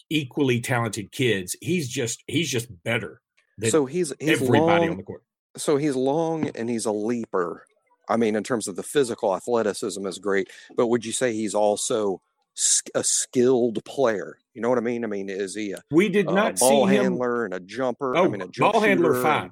equally 0.10 0.62
talented 0.62 1.12
kids. 1.12 1.56
He's 1.62 1.90
just 1.90 2.24
he's 2.28 2.50
just 2.50 2.68
better. 2.84 3.22
so 3.70 3.86
he's, 3.86 4.14
he's 4.20 4.42
everybody 4.42 4.60
long, 4.60 4.90
on 4.90 4.98
the 4.98 5.04
court. 5.04 5.24
So 5.58 5.78
he's 5.78 5.96
long 5.96 6.50
and 6.56 6.70
he's 6.70 6.86
a 6.86 6.92
leaper. 6.92 7.66
I 8.10 8.18
mean, 8.18 8.36
in 8.36 8.44
terms 8.44 8.68
of 8.68 8.76
the 8.76 8.84
physical 8.84 9.36
athleticism 9.36 10.06
is 10.06 10.20
great, 10.20 10.50
but 10.76 10.88
would 10.88 11.06
you 11.06 11.14
say 11.14 11.34
he's 11.34 11.56
also 11.56 12.22
a 12.94 13.04
skilled 13.04 13.84
player? 13.86 14.38
You 14.54 14.62
know 14.62 14.70
what 14.70 14.78
I 14.78 14.82
mean? 14.82 15.04
I 15.04 15.08
mean, 15.08 15.30
is 15.30 15.56
he 15.56 15.72
a 15.72 15.82
we 15.90 16.10
did 16.10 16.28
not 16.28 16.58
a 16.58 16.60
ball 16.60 16.86
handler 16.86 17.46
him. 17.46 17.54
and 17.54 17.64
a 17.64 17.66
jumper? 17.66 18.16
Oh, 18.16 18.26
I 18.26 18.28
mean, 18.28 18.42
a 18.42 18.48
ball 18.48 18.82
handler 18.82 19.22
fine. 19.22 19.52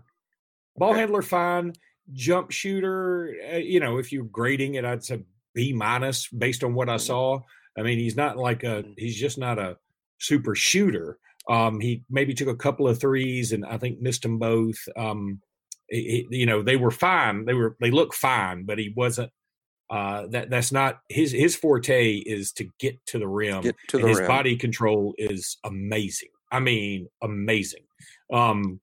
Ball 0.78 0.92
okay. 0.92 1.00
handler 1.00 1.22
fine. 1.22 1.74
Jump 2.14 2.52
shooter. 2.52 3.36
Uh, 3.54 3.58
you 3.58 3.80
know, 3.80 3.98
if 3.98 4.12
you're 4.12 4.26
grading 4.26 4.76
it, 4.76 4.86
I'd 4.86 5.04
say 5.04 5.24
B 5.54 5.74
minus 5.74 6.28
based 6.28 6.64
on 6.64 6.74
what 6.74 6.90
I 6.90 6.96
mm-hmm. 6.96 7.06
saw. 7.06 7.40
I 7.78 7.84
mean, 7.84 8.00
he's 8.00 8.18
not 8.18 8.38
like 8.38 8.64
a. 8.64 8.84
Mm-hmm. 8.84 8.92
He's 8.98 9.20
just 9.20 9.38
not 9.38 9.60
a 9.60 9.78
super 10.20 10.56
shooter. 10.56 11.18
Um, 11.50 11.80
he 11.80 12.04
maybe 12.10 12.34
took 12.34 12.48
a 12.48 12.56
couple 12.56 12.88
of 12.88 13.00
threes 13.00 13.52
and 13.52 13.66
I 13.66 13.78
think 13.78 14.00
missed 14.00 14.22
them 14.22 14.38
both. 14.38 14.78
Um, 14.96 15.42
you 15.90 16.46
know, 16.46 16.62
they 16.62 16.78
were 16.78 16.92
fine. 16.92 17.46
They 17.46 17.54
were 17.54 17.76
they 17.82 17.92
look 17.92 18.14
fine, 18.14 18.64
but 18.64 18.78
he 18.78 18.94
wasn't. 18.96 19.32
Uh, 19.90 20.26
that 20.28 20.50
that's 20.50 20.72
not 20.72 21.02
his 21.10 21.34
his 21.34 21.54
forte 21.54 22.16
is 22.16 22.54
to 22.54 22.70
get 22.80 23.06
to 23.08 23.20
the 23.20 23.28
rim. 23.28 23.62
Get 23.62 23.76
to 23.90 23.98
the 23.98 24.08
his 24.08 24.20
rim. 24.20 24.28
body 24.28 24.56
control 24.56 25.14
is 25.18 25.58
amazing. 25.66 26.30
I 26.50 26.62
mean, 26.62 27.10
amazing. 27.22 27.84
Um, 28.32 28.80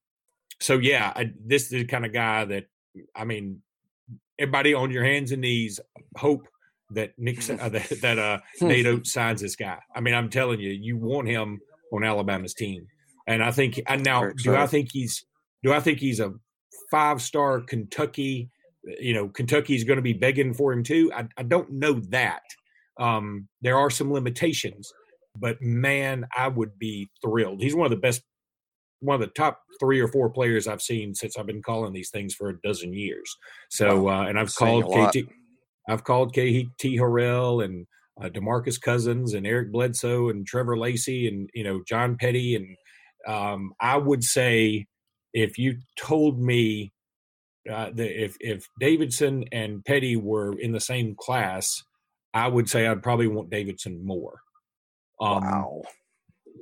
so 0.61 0.77
yeah, 0.79 1.13
I, 1.17 1.33
this 1.43 1.65
is 1.65 1.71
the 1.71 1.85
kind 1.87 2.05
of 2.05 2.13
guy 2.13 2.45
that 2.45 2.67
I 3.15 3.25
mean, 3.25 3.63
everybody 4.39 4.75
on 4.75 4.91
your 4.91 5.05
hands 5.05 5.33
and 5.33 5.43
knees 5.43 5.81
hope 6.17 6.47
that 6.91 7.13
Nick 7.19 7.39
uh, 7.51 7.69
that, 7.69 7.93
that 8.03 8.19
uh, 8.19 8.39
Nate 8.61 8.87
Oats 8.87 9.13
signs 9.13 9.41
this 9.41 9.57
guy. 9.57 9.79
I 9.95 10.01
mean, 10.01 10.15
I'm 10.15 10.31
telling 10.31 10.61
you, 10.61 10.71
you 10.71 10.97
want 10.97 11.29
him 11.29 11.61
on 11.93 12.05
Alabama's 12.05 12.55
team, 12.55 12.87
and 13.27 13.43
I 13.43 13.51
think 13.51 13.81
and 13.87 14.05
now 14.05 14.31
do 14.31 14.55
I 14.55 14.67
think 14.67 14.91
he's 14.93 15.25
do 15.63 15.73
I 15.73 15.81
think 15.81 15.99
he's 15.99 16.21
a 16.21 16.33
five 16.91 17.21
star 17.21 17.61
Kentucky? 17.61 18.51
You 19.01 19.15
know, 19.15 19.29
Kentucky's 19.29 19.85
going 19.85 19.97
to 19.97 20.03
be 20.03 20.15
begging 20.15 20.55
for 20.55 20.73
him 20.73 20.83
too. 20.83 21.13
I, 21.15 21.29
I 21.37 21.43
don't 21.43 21.73
know 21.73 22.01
that. 22.09 22.43
Um, 22.99 23.49
there 23.61 23.77
are 23.77 23.91
some 23.91 24.13
limitations, 24.13 24.93
but 25.37 25.61
man, 25.61 26.27
I 26.37 26.49
would 26.49 26.79
be 26.79 27.11
thrilled. 27.23 27.63
He's 27.63 27.75
one 27.75 27.87
of 27.87 27.91
the 27.91 27.97
best, 27.97 28.23
one 29.01 29.15
of 29.15 29.21
the 29.21 29.33
top 29.35 29.61
three 29.81 30.01
or 30.01 30.09
four 30.09 30.31
players 30.31 30.67
I've 30.67 30.83
seen 30.83 31.15
since 31.15 31.37
I've 31.37 31.47
been 31.47 31.63
calling 31.63 31.93
these 31.93 32.11
things 32.11 32.35
for 32.35 32.49
a 32.49 32.61
dozen 32.63 32.93
years. 32.93 33.37
So, 33.71 34.09
uh, 34.09 34.25
and 34.25 34.39
I've 34.39 34.55
called 34.55 34.85
KT. 34.85 35.19
I've 35.89 36.05
called 36.05 36.33
KT 36.33 36.83
Harrell 36.83 37.65
and 37.65 37.87
uh, 38.21 38.29
Demarcus 38.29 38.81
Cousins 38.81 39.35
and 39.35 39.47
Eric 39.47 39.73
Bledsoe 39.73 40.29
and 40.29 40.47
Trevor 40.47 40.77
Lacey 40.77 41.29
and 41.29 41.49
you 41.55 41.65
know 41.65 41.83
John 41.87 42.17
Petty 42.19 42.55
and 42.55 42.77
um, 43.27 43.73
I 43.81 43.97
would 43.97 44.25
say 44.25 44.87
if 45.33 45.59
you 45.59 45.79
told 45.97 46.41
me 46.41 46.93
uh, 47.71 47.91
that 47.93 48.25
if 48.25 48.37
if 48.41 48.69
Davidson 48.81 49.45
and 49.53 49.85
Petty 49.85 50.17
were 50.17 50.59
in 50.59 50.73
the 50.73 50.81
same 50.81 51.15
class, 51.19 51.83
I 52.33 52.49
would 52.49 52.69
say 52.69 52.87
I'd 52.87 53.03
probably 53.03 53.29
want 53.29 53.51
Davidson 53.51 54.05
more. 54.05 54.41
Um, 55.21 55.43
wow, 55.43 55.83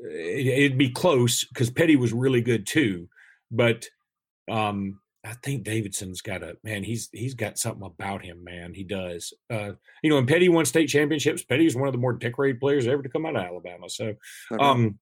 it, 0.02 0.70
would 0.70 0.78
be 0.78 0.90
close 0.90 1.44
because 1.44 1.70
Petty 1.70 1.96
was 1.96 2.12
really 2.12 2.40
good 2.40 2.66
too, 2.66 3.08
but 3.50 3.88
um, 4.50 5.00
I 5.24 5.34
think 5.42 5.64
Davidson's 5.64 6.20
got 6.20 6.42
a 6.42 6.56
man. 6.62 6.84
He's 6.84 7.08
he's 7.12 7.34
got 7.34 7.58
something 7.58 7.84
about 7.84 8.24
him, 8.24 8.44
man. 8.44 8.74
He 8.74 8.84
does. 8.84 9.32
Uh, 9.50 9.72
you 10.02 10.10
know, 10.10 10.18
and 10.18 10.28
Petty 10.28 10.48
won 10.48 10.64
state 10.64 10.88
championships. 10.88 11.42
Petty 11.42 11.66
is 11.66 11.74
one 11.74 11.88
of 11.88 11.92
the 11.92 11.98
more 11.98 12.12
decorated 12.12 12.60
players 12.60 12.86
ever 12.86 13.02
to 13.02 13.08
come 13.08 13.26
out 13.26 13.36
of 13.36 13.42
Alabama. 13.42 13.88
So, 13.88 14.14
um, 14.60 14.98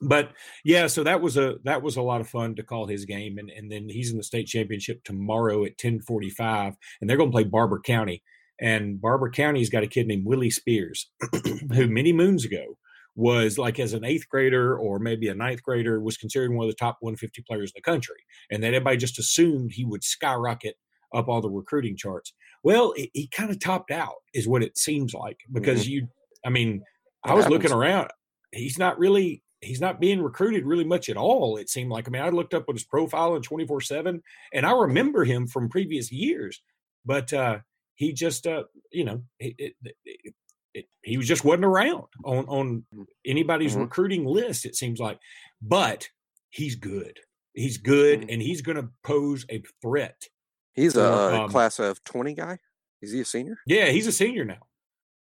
but 0.00 0.32
yeah, 0.64 0.88
so 0.88 1.04
that 1.04 1.20
was 1.20 1.36
a 1.36 1.56
that 1.64 1.82
was 1.82 1.96
a 1.96 2.02
lot 2.02 2.20
of 2.20 2.28
fun 2.28 2.56
to 2.56 2.64
call 2.64 2.86
his 2.86 3.04
game, 3.04 3.38
and 3.38 3.50
and 3.50 3.70
then 3.70 3.88
he's 3.88 4.10
in 4.10 4.16
the 4.16 4.24
state 4.24 4.48
championship 4.48 5.04
tomorrow 5.04 5.64
at 5.64 5.78
ten 5.78 6.00
forty 6.00 6.30
five, 6.30 6.74
and 7.00 7.08
they're 7.08 7.16
going 7.16 7.30
to 7.30 7.34
play 7.34 7.44
Barbour 7.44 7.80
County. 7.80 8.22
And 8.58 9.00
Barbour 9.00 9.30
County's 9.30 9.68
got 9.68 9.82
a 9.82 9.86
kid 9.86 10.06
named 10.06 10.26
Willie 10.26 10.50
Spears, 10.50 11.10
who 11.72 11.86
many 11.88 12.12
moons 12.12 12.44
ago 12.44 12.78
was 13.16 13.56
like 13.56 13.80
as 13.80 13.94
an 13.94 14.04
eighth 14.04 14.28
grader 14.28 14.78
or 14.78 14.98
maybe 14.98 15.28
a 15.28 15.34
ninth 15.34 15.62
grader 15.62 16.00
was 16.00 16.18
considered 16.18 16.52
one 16.52 16.66
of 16.66 16.70
the 16.70 16.76
top 16.76 16.98
150 17.00 17.42
players 17.48 17.70
in 17.70 17.72
the 17.74 17.90
country 17.90 18.22
and 18.50 18.62
that 18.62 18.74
everybody 18.74 18.98
just 18.98 19.18
assumed 19.18 19.72
he 19.72 19.84
would 19.84 20.04
skyrocket 20.04 20.76
up 21.14 21.26
all 21.26 21.40
the 21.40 21.48
recruiting 21.48 21.96
charts 21.96 22.34
well 22.62 22.92
he, 22.94 23.10
he 23.14 23.28
kind 23.28 23.50
of 23.50 23.58
topped 23.58 23.90
out 23.90 24.16
is 24.34 24.46
what 24.46 24.62
it 24.62 24.76
seems 24.76 25.14
like 25.14 25.38
because 25.50 25.82
mm-hmm. 25.82 25.92
you 25.92 26.08
i 26.44 26.50
mean 26.50 26.82
i 27.24 27.32
was 27.32 27.44
happens. 27.44 27.62
looking 27.62 27.76
around 27.76 28.08
he's 28.52 28.78
not 28.78 28.98
really 28.98 29.42
he's 29.62 29.80
not 29.80 29.98
being 29.98 30.20
recruited 30.20 30.66
really 30.66 30.84
much 30.84 31.08
at 31.08 31.16
all 31.16 31.56
it 31.56 31.70
seemed 31.70 31.90
like 31.90 32.06
i 32.06 32.10
mean 32.10 32.22
i 32.22 32.28
looked 32.28 32.52
up 32.52 32.68
on 32.68 32.74
his 32.74 32.84
profile 32.84 33.34
in 33.34 33.40
24 33.40 33.80
7 33.80 34.22
and 34.52 34.66
i 34.66 34.72
remember 34.72 35.24
him 35.24 35.46
from 35.46 35.70
previous 35.70 36.12
years 36.12 36.60
but 37.06 37.32
uh 37.32 37.58
he 37.94 38.12
just 38.12 38.46
uh 38.46 38.64
you 38.92 39.04
know 39.04 39.22
it, 39.38 39.54
it, 39.58 39.96
it, 40.04 40.34
it, 40.76 40.86
he 41.02 41.16
was 41.16 41.26
just 41.26 41.44
wasn't 41.44 41.64
around 41.64 42.04
on 42.24 42.44
on 42.46 42.84
mm. 42.94 43.04
anybody's 43.24 43.72
mm-hmm. 43.72 43.82
recruiting 43.82 44.24
list. 44.24 44.66
It 44.66 44.76
seems 44.76 45.00
like, 45.00 45.18
but 45.62 46.08
he's 46.50 46.74
good. 46.74 47.18
He's 47.54 47.78
good, 47.78 48.20
mm-hmm. 48.20 48.30
and 48.30 48.42
he's 48.42 48.60
going 48.60 48.76
to 48.76 48.88
pose 49.02 49.46
a 49.50 49.62
threat. 49.80 50.28
He's 50.74 50.96
a 50.96 51.42
um, 51.42 51.50
class 51.50 51.78
of 51.78 52.02
twenty 52.04 52.34
guy. 52.34 52.58
Is 53.00 53.12
he 53.12 53.20
a 53.20 53.24
senior? 53.24 53.58
Yeah, 53.66 53.86
he's 53.86 54.06
a 54.06 54.12
senior 54.12 54.44
now. 54.44 54.66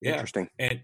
Yeah, 0.00 0.12
interesting. 0.12 0.49
And 0.58 0.80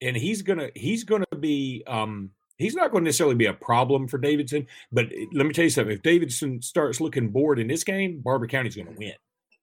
and 0.00 0.16
he's 0.16 0.42
gonna 0.42 0.70
he's 0.74 1.04
gonna 1.04 1.26
be 1.38 1.82
um 1.86 2.30
he's 2.56 2.74
not 2.74 2.90
going 2.92 3.04
to 3.04 3.08
necessarily 3.08 3.34
be 3.34 3.46
a 3.46 3.54
problem 3.54 4.08
for 4.08 4.18
Davidson. 4.18 4.66
But 4.90 5.06
let 5.32 5.46
me 5.46 5.52
tell 5.52 5.64
you 5.64 5.70
something: 5.70 5.94
if 5.94 6.02
Davidson 6.02 6.62
starts 6.62 7.00
looking 7.00 7.28
bored 7.28 7.58
in 7.58 7.68
this 7.68 7.84
game, 7.84 8.20
Barbour 8.20 8.46
County's 8.46 8.76
going 8.76 8.88
to 8.88 8.98
win 8.98 9.12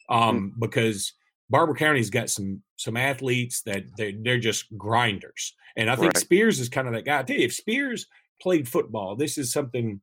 mm. 0.10 0.16
um, 0.16 0.36
mm-hmm. 0.36 0.60
because 0.60 1.14
Barbour 1.50 1.76
County's 1.76 2.10
got 2.10 2.30
some 2.30 2.62
some 2.76 2.98
athletes 2.98 3.62
that 3.66 3.86
they, 3.98 4.16
they're 4.22 4.40
just 4.40 4.66
grinders, 4.78 5.54
and 5.76 5.90
I 5.90 5.96
think 5.96 6.14
right. 6.14 6.18
Spears 6.18 6.60
is 6.60 6.70
kind 6.70 6.88
of 6.88 6.94
that 6.94 7.06
guy. 7.06 7.20
I 7.20 7.24
tell 7.24 7.38
you, 7.38 7.46
if 7.46 7.54
Spears 7.54 8.06
played 8.42 8.68
football, 8.68 9.16
this 9.16 9.38
is 9.38 9.52
something 9.52 10.02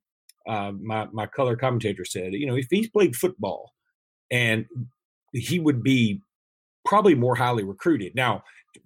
uh, 0.48 0.72
my 0.72 1.06
my 1.12 1.26
color 1.26 1.56
commentator 1.56 2.04
said. 2.04 2.32
You 2.32 2.46
know, 2.46 2.56
if 2.56 2.66
he's 2.70 2.88
played 2.88 3.14
football, 3.14 3.72
and 4.30 4.66
he 5.32 5.58
would 5.58 5.82
be 5.82 6.22
probably 6.84 7.14
more 7.14 7.34
highly 7.34 7.64
recruited. 7.64 8.14
Now, 8.14 8.42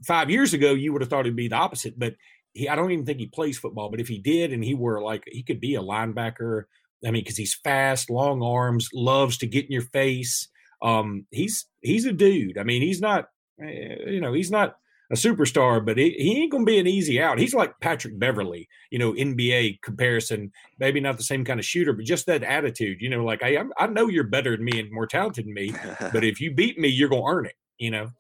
five 0.07 0.31
years 0.31 0.55
ago, 0.55 0.73
you 0.73 0.93
would 0.93 1.03
have 1.03 1.11
thought 1.11 1.27
it'd 1.27 1.37
be 1.37 1.49
the 1.49 1.57
opposite, 1.57 1.99
but 1.99 2.15
he, 2.53 2.69
I 2.69 2.75
don't 2.75 2.91
even 2.91 3.07
think 3.07 3.19
he 3.19 3.27
plays 3.27 3.59
football. 3.59 3.91
But 3.91 4.01
if 4.01 4.09
he 4.09 4.19
did, 4.19 4.53
and 4.53 4.65
he 4.65 4.75
were 4.75 5.03
like, 5.03 5.25
he 5.27 5.43
could 5.43 5.61
be 5.61 5.75
a 5.75 5.83
linebacker. 5.83 6.65
I 7.07 7.11
mean, 7.11 7.23
because 7.23 7.37
he's 7.37 7.55
fast, 7.55 8.11
long 8.11 8.43
arms, 8.43 8.89
loves 8.93 9.39
to 9.39 9.47
get 9.47 9.67
in 9.67 9.73
your 9.73 9.83
face. 9.83 10.49
Um, 10.83 11.27
he's 11.31 11.67
he's 11.81 12.07
a 12.07 12.13
dude. 12.13 12.59
I 12.59 12.63
mean, 12.63 12.83
he's 12.83 13.01
not 13.01 13.27
Eh, 13.61 14.11
you 14.11 14.21
know, 14.21 14.33
he's 14.33 14.51
not 14.51 14.77
a 15.11 15.15
superstar, 15.15 15.85
but 15.85 15.97
he, 15.97 16.11
he 16.11 16.43
ain't 16.43 16.53
to 16.53 16.65
be 16.65 16.79
an 16.79 16.87
easy 16.87 17.21
out. 17.21 17.39
He's 17.39 17.55
like 17.55 17.73
Patrick 17.81 18.19
Beverley, 18.19 18.69
you 18.91 18.99
know, 18.99 19.13
NBA 19.15 19.81
comparison. 19.83 20.53
Maybe 20.79 21.01
not 21.01 21.17
the 21.17 21.23
same 21.23 21.45
kind 21.45 21.59
of 21.59 21.67
shooter, 21.67 21.93
but 21.93 22.05
just 22.05 22.27
that 22.27 22.43
attitude. 22.43 23.01
You 23.01 23.11
know, 23.11 23.25
like 23.25 23.43
I 23.43 23.59
I 23.79 23.87
know 23.87 24.09
you're 24.09 24.25
better 24.25 24.57
than 24.57 24.65
me 24.65 24.79
and 24.79 24.93
more 24.93 25.07
talented 25.07 25.47
than 25.47 25.55
me, 25.55 25.73
but 26.13 26.25
if 26.25 26.41
you 26.41 26.55
beat 26.55 26.79
me, 26.79 26.89
you're 26.89 27.09
to 27.09 27.23
earn 27.27 27.47
it. 27.47 27.57
You 27.79 27.91
know. 27.91 28.11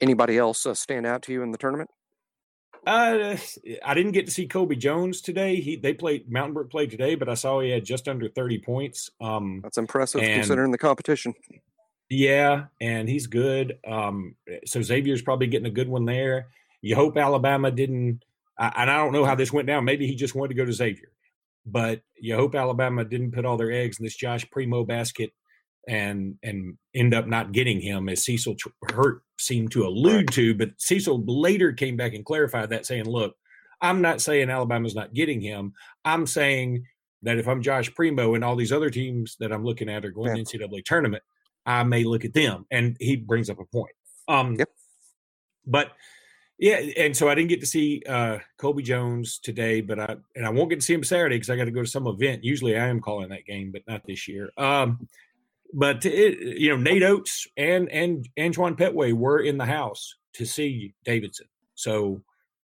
Anybody 0.00 0.38
else 0.38 0.64
uh, 0.64 0.74
stand 0.74 1.06
out 1.06 1.22
to 1.22 1.32
you 1.32 1.42
in 1.42 1.50
the 1.50 1.58
tournament? 1.58 1.90
Uh, 2.86 3.36
I 3.84 3.94
didn't 3.94 4.12
get 4.12 4.26
to 4.26 4.32
see 4.32 4.46
Colby 4.46 4.76
Jones 4.76 5.20
today. 5.20 5.56
He 5.56 5.76
they 5.76 5.92
played 5.92 6.30
Mountain 6.30 6.54
Brook 6.54 6.70
played 6.70 6.90
today, 6.90 7.14
but 7.14 7.28
I 7.28 7.34
saw 7.34 7.60
he 7.60 7.70
had 7.70 7.84
just 7.84 8.08
under 8.08 8.28
thirty 8.28 8.58
points. 8.58 9.10
Um, 9.20 9.60
That's 9.62 9.78
impressive 9.78 10.22
and, 10.22 10.40
considering 10.40 10.72
the 10.72 10.78
competition. 10.78 11.34
Yeah, 12.08 12.66
and 12.80 13.08
he's 13.08 13.26
good. 13.26 13.78
Um, 13.86 14.36
so 14.64 14.80
Xavier's 14.80 15.22
probably 15.22 15.46
getting 15.46 15.66
a 15.66 15.70
good 15.70 15.88
one 15.88 16.06
there. 16.06 16.48
You 16.80 16.94
hope 16.94 17.16
Alabama 17.16 17.70
didn't, 17.70 18.24
I, 18.58 18.72
and 18.76 18.90
I 18.90 18.96
don't 18.96 19.12
know 19.12 19.24
how 19.24 19.34
this 19.34 19.52
went 19.52 19.66
down. 19.66 19.84
Maybe 19.84 20.06
he 20.06 20.14
just 20.14 20.34
wanted 20.34 20.48
to 20.48 20.54
go 20.54 20.64
to 20.64 20.72
Xavier, 20.72 21.10
but 21.66 22.00
you 22.18 22.34
hope 22.36 22.54
Alabama 22.54 23.04
didn't 23.04 23.32
put 23.32 23.44
all 23.44 23.56
their 23.56 23.72
eggs 23.72 23.98
in 23.98 24.04
this 24.04 24.16
Josh 24.16 24.48
Primo 24.50 24.84
basket 24.84 25.32
and 25.86 26.36
and 26.42 26.76
end 26.94 27.14
up 27.14 27.26
not 27.26 27.52
getting 27.52 27.80
him 27.80 28.08
as 28.08 28.24
Cecil 28.24 28.56
Hurt 28.90 29.22
seemed 29.38 29.72
to 29.72 29.86
allude 29.86 30.16
right. 30.16 30.32
to. 30.32 30.54
But 30.54 30.70
Cecil 30.78 31.24
later 31.26 31.72
came 31.72 31.96
back 31.96 32.14
and 32.14 32.24
clarified 32.24 32.70
that, 32.70 32.86
saying, 32.86 33.04
"Look, 33.04 33.34
I'm 33.80 34.00
not 34.00 34.20
saying 34.20 34.50
Alabama's 34.50 34.94
not 34.94 35.14
getting 35.14 35.40
him. 35.40 35.72
I'm 36.04 36.26
saying 36.26 36.84
that 37.22 37.38
if 37.38 37.48
I'm 37.48 37.62
Josh 37.62 37.94
Primo 37.94 38.34
and 38.34 38.44
all 38.44 38.56
these 38.56 38.72
other 38.72 38.90
teams 38.90 39.36
that 39.40 39.52
I'm 39.52 39.64
looking 39.64 39.88
at 39.88 40.04
are 40.04 40.10
going 40.10 40.36
yeah. 40.36 40.42
to 40.44 40.58
NCAA 40.58 40.84
tournament, 40.84 41.22
I 41.66 41.82
may 41.84 42.04
look 42.04 42.24
at 42.24 42.34
them." 42.34 42.66
And 42.70 42.96
he 42.98 43.16
brings 43.16 43.50
up 43.50 43.58
a 43.58 43.64
point. 43.64 43.94
Um, 44.26 44.54
yep. 44.54 44.68
But 45.66 45.92
yeah, 46.58 46.80
and 46.96 47.16
so 47.16 47.28
I 47.28 47.36
didn't 47.36 47.50
get 47.50 47.60
to 47.60 47.66
see 47.66 48.02
uh, 48.08 48.38
Colby 48.58 48.82
Jones 48.82 49.38
today, 49.38 49.80
but 49.80 50.00
I 50.00 50.16
and 50.34 50.44
I 50.44 50.50
won't 50.50 50.70
get 50.70 50.80
to 50.80 50.84
see 50.84 50.94
him 50.94 51.04
Saturday 51.04 51.36
because 51.36 51.50
I 51.50 51.56
got 51.56 51.66
to 51.66 51.70
go 51.70 51.82
to 51.82 51.88
some 51.88 52.08
event. 52.08 52.42
Usually 52.42 52.76
I 52.76 52.88
am 52.88 53.00
calling 53.00 53.28
that 53.28 53.46
game, 53.46 53.70
but 53.70 53.82
not 53.86 54.02
this 54.06 54.26
year. 54.26 54.50
Um, 54.56 55.08
but 55.72 56.04
it, 56.04 56.38
you 56.58 56.70
know, 56.70 56.76
Nate 56.76 57.02
Oats 57.02 57.46
and 57.56 57.90
and 57.90 58.28
Antoine 58.38 58.76
Petway 58.76 59.12
were 59.12 59.40
in 59.40 59.58
the 59.58 59.66
house 59.66 60.14
to 60.34 60.46
see 60.46 60.94
Davidson. 61.04 61.46
So, 61.74 62.22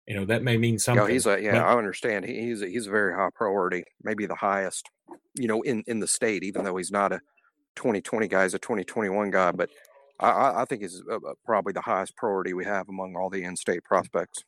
you 0.07 0.15
know, 0.15 0.25
that 0.27 0.43
may 0.43 0.57
mean 0.57 0.79
something. 0.79 1.07
Yeah, 1.07 1.13
he's 1.13 1.27
a 1.27 1.41
yeah, 1.41 1.53
but, 1.53 1.67
I 1.67 1.77
understand. 1.77 2.25
He, 2.25 2.41
he's 2.41 2.63
a, 2.63 2.69
he's 2.69 2.87
a 2.87 2.91
very 2.91 3.15
high 3.15 3.31
priority, 3.35 3.85
maybe 4.03 4.27
the 4.27 4.35
highest, 4.35 4.89
you 5.35 5.49
know, 5.49 5.63
in 5.63 5.85
in 5.87 6.01
the 6.01 6.07
state. 6.07 6.43
Even 6.43 6.65
though 6.65 6.77
he's 6.77 6.91
not 6.91 7.13
a 7.13 7.21
2020 7.77 8.29
guy, 8.29 8.45
he's 8.45 8.55
a 8.55 8.59
2021 8.59 9.31
guy. 9.31 9.53
But 9.53 9.71
I, 10.21 10.63
I 10.63 10.65
think 10.65 10.83
he's 10.83 11.03
uh, 11.11 11.17
uh, 11.17 11.35
probably 11.45 11.73
the 11.73 11.83
highest 11.83 12.17
priority 12.17 12.55
we 12.55 12.65
have 12.65 12.89
among 12.89 13.17
all 13.17 13.29
the 13.29 13.45
in-state 13.45 13.85
prospects. 13.85 14.45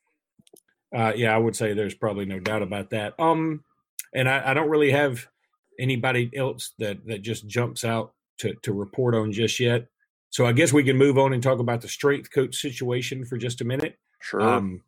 Uh, 0.95 1.13
yeah, 1.15 1.35
I 1.35 1.39
would 1.39 1.55
say 1.55 1.75
there's 1.75 1.95
probably 1.95 2.25
no 2.25 2.41
doubt 2.41 2.63
about 2.63 2.91
that. 2.91 3.15
Um, 3.19 3.63
and 4.15 4.29
I, 4.29 4.51
I 4.51 4.55
don't 4.55 4.71
really 4.71 4.91
have 4.91 5.27
anybody 5.79 6.31
else 6.35 6.73
that 6.79 7.07
that 7.07 7.23
just 7.23 7.47
jumps 7.47 7.85
out 7.85 8.15
to, 8.39 8.55
to 8.63 8.73
report 8.73 9.15
on 9.15 9.33
just 9.33 9.61
yet. 9.61 9.87
So 10.31 10.47
I 10.47 10.53
guess 10.53 10.73
we 10.73 10.85
can 10.85 10.97
move 10.97 11.19
on 11.19 11.33
and 11.33 11.43
talk 11.43 11.59
about 11.59 11.81
the 11.81 11.89
strength 11.89 12.31
coach 12.31 12.57
situation 12.57 13.25
for 13.25 13.39
just 13.39 13.61
a 13.61 13.65
minute. 13.65 13.99
Sure. 14.21 14.43
Um, 14.43 14.83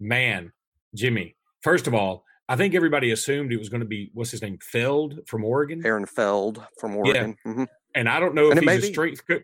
man, 0.00 0.52
Jimmy. 0.94 1.36
First 1.62 1.86
of 1.86 1.94
all, 1.94 2.24
I 2.48 2.56
think 2.56 2.74
everybody 2.74 3.10
assumed 3.10 3.52
it 3.52 3.58
was 3.58 3.68
going 3.68 3.82
to 3.82 3.86
be 3.86 4.10
what's 4.14 4.30
his 4.30 4.40
name, 4.40 4.58
Feld 4.62 5.20
from 5.26 5.44
Oregon. 5.44 5.82
Aaron 5.84 6.06
Feld 6.06 6.64
from 6.80 6.96
Oregon. 6.96 7.36
Yeah. 7.44 7.52
Mm-hmm. 7.52 7.64
And 7.94 8.08
I 8.08 8.20
don't 8.20 8.34
know 8.34 8.50
and 8.50 8.62
if 8.62 8.64
he's 8.68 8.84
a 8.84 8.92
strength 8.92 9.26
coach. 9.26 9.42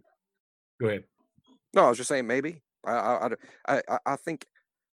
Go 0.80 0.87
ahead. 0.87 1.04
No, 1.75 1.84
I 1.84 1.88
was 1.88 1.99
just 1.99 2.08
saying 2.08 2.26
maybe. 2.26 2.62
I 2.87 3.30
I 3.66 3.80
I, 3.88 3.99
I 4.06 4.16
think 4.16 4.46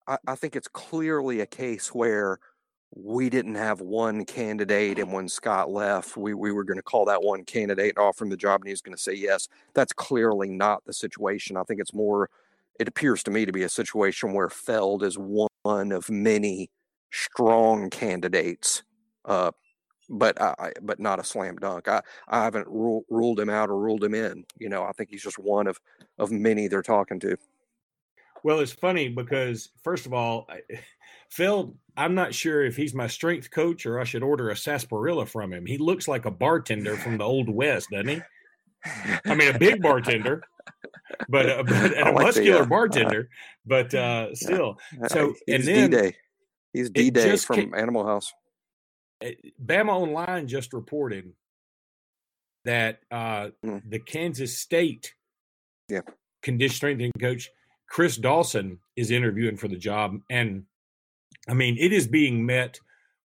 I, 0.08 0.18
I 0.28 0.36
think 0.36 0.56
it's 0.56 0.68
clearly 0.68 1.42
a 1.42 1.46
case 1.46 1.94
where 1.94 2.40
we 2.96 3.30
didn't 3.30 3.56
have 3.56 3.82
one 3.82 4.26
candidate 4.26 4.98
and 4.98 5.14
when 5.14 5.30
scott 5.30 5.70
left 5.70 6.18
we, 6.18 6.34
we 6.34 6.52
were 6.52 6.64
going 6.64 6.78
to 6.78 6.84
call 6.84 7.06
that 7.06 7.22
one 7.22 7.44
candidate 7.44 7.94
and 7.96 8.04
offer 8.04 8.24
him 8.24 8.30
the 8.30 8.38
job 8.38 8.62
and 8.62 8.68
he 8.68 8.74
was 8.74 8.82
going 8.82 8.96
to 8.96 9.02
say 9.02 9.14
yes 9.14 9.48
that's 9.74 9.94
clearly 9.94 10.50
not 10.50 10.84
the 10.86 10.94
situation 10.94 11.56
i 11.56 11.64
think 11.64 11.80
it's 11.80 11.94
more 11.94 12.30
it 12.80 12.88
appears 12.88 13.22
to 13.24 13.32
me 13.32 13.46
to 13.46 13.52
be 13.52 13.64
a 13.64 13.70
situation 13.70 14.34
where 14.34 14.50
feld 14.50 15.04
is 15.04 15.18
one 15.18 15.92
of 15.92 16.10
many 16.10 16.70
strong 17.12 17.90
candidates 17.90 18.84
uh, 19.26 19.52
but 20.10 20.42
I, 20.42 20.74
but 20.82 21.00
not 21.00 21.20
a 21.20 21.24
slam 21.24 21.58
dunk. 21.58 21.88
I, 21.88 22.02
I 22.28 22.44
haven't 22.44 22.68
ru- 22.68 23.06
ruled 23.10 23.40
him 23.40 23.50
out 23.50 23.70
or 23.70 23.80
ruled 23.80 24.04
him 24.04 24.16
in. 24.16 24.44
You 24.58 24.70
know, 24.70 24.84
I 24.84 24.92
think 24.92 25.10
he's 25.12 25.22
just 25.22 25.38
one 25.38 25.68
of 25.68 25.80
of 26.18 26.32
many 26.32 26.68
they're 26.68 26.82
talking 26.82 27.20
to. 27.22 27.38
Well, 28.44 28.60
it's 28.60 28.72
funny 28.72 29.10
because 29.10 29.70
first 29.84 30.06
of 30.06 30.14
all, 30.14 30.48
Feld, 31.30 31.78
I'm 32.00 32.16
not 32.16 32.34
sure 32.34 32.64
if 32.64 32.78
he's 32.78 32.94
my 32.94 33.08
strength 33.08 33.52
coach 33.52 33.86
or 33.86 34.00
I 34.00 34.06
should 34.06 34.24
order 34.24 34.50
a 34.50 34.56
sarsaparilla 34.56 35.26
from 35.26 35.52
him. 35.52 35.66
He 35.66 35.78
looks 35.78 36.08
like 36.08 36.24
a 36.24 36.32
bartender 36.32 36.96
from 36.96 37.18
the 37.18 37.26
old 37.26 37.50
west, 37.50 37.90
doesn't 37.92 38.08
he? 38.08 38.22
I 39.26 39.36
mean, 39.36 39.54
a 39.54 39.60
big 39.60 39.82
bartender, 39.82 40.42
but, 41.28 41.50
uh, 41.50 41.64
but 41.64 41.98
a 41.98 42.12
like 42.12 42.26
muscular 42.26 42.60
the, 42.60 42.64
uh, 42.64 42.68
bartender, 42.68 43.30
uh, 43.30 43.36
but 43.66 43.94
uh, 43.94 44.34
still. 44.34 44.78
So 45.10 45.34
he's 45.46 45.56
and 45.56 45.64
then 45.68 45.90
D-Day. 45.90 46.16
He's 46.72 46.90
D 46.90 47.10
Day 47.12 47.36
from 47.36 47.56
came, 47.58 47.74
Animal 47.74 48.06
House. 48.06 48.32
Eh, 49.22 49.34
Bama 49.62 49.90
Online 49.90 50.48
just 50.48 50.72
reported 50.72 51.34
that 52.64 53.02
uh, 53.12 53.50
mm. 53.66 53.82
the 53.86 54.00
Kansas 54.00 54.58
State 54.58 55.16
yeah. 55.90 56.02
condition 56.44 56.76
strengthening 56.76 57.12
coach 57.20 57.50
Chris 57.90 58.16
Dawson 58.16 58.80
is 58.96 59.12
interviewing 59.12 59.58
for 59.58 59.68
the 59.68 59.76
job, 59.76 60.20
and 60.30 60.64
I 61.50 61.54
mean, 61.54 61.78
it 61.80 61.92
is 61.92 62.08
being 62.08 62.46
met 62.46 62.80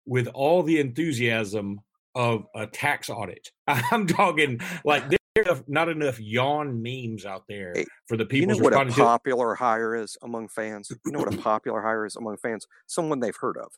with 0.06 0.28
all 0.28 0.62
the 0.62 0.80
enthusiasm 0.80 1.80
of 2.14 2.46
a 2.54 2.66
tax 2.66 3.10
audit. 3.10 3.50
I'm 3.66 4.06
talking 4.06 4.60
like 4.84 5.04
there's 5.34 5.62
not 5.66 5.88
enough 5.88 6.20
yawn 6.20 6.80
memes 6.80 7.26
out 7.26 7.44
there 7.48 7.74
for 8.06 8.16
the 8.16 8.24
people. 8.24 8.54
You 8.54 8.60
know 8.60 8.64
what 8.64 8.88
a 8.88 8.92
popular 8.92 9.56
hire 9.56 9.96
is 9.96 10.16
among 10.22 10.48
fans. 10.48 10.92
You 11.04 11.12
know 11.12 11.18
what 11.18 11.34
a 11.34 11.38
popular 11.42 11.82
hire 11.82 12.06
is 12.06 12.16
among 12.16 12.36
fans. 12.36 12.66
Someone 12.86 13.20
they've 13.20 13.36
heard 13.36 13.56
of. 13.56 13.72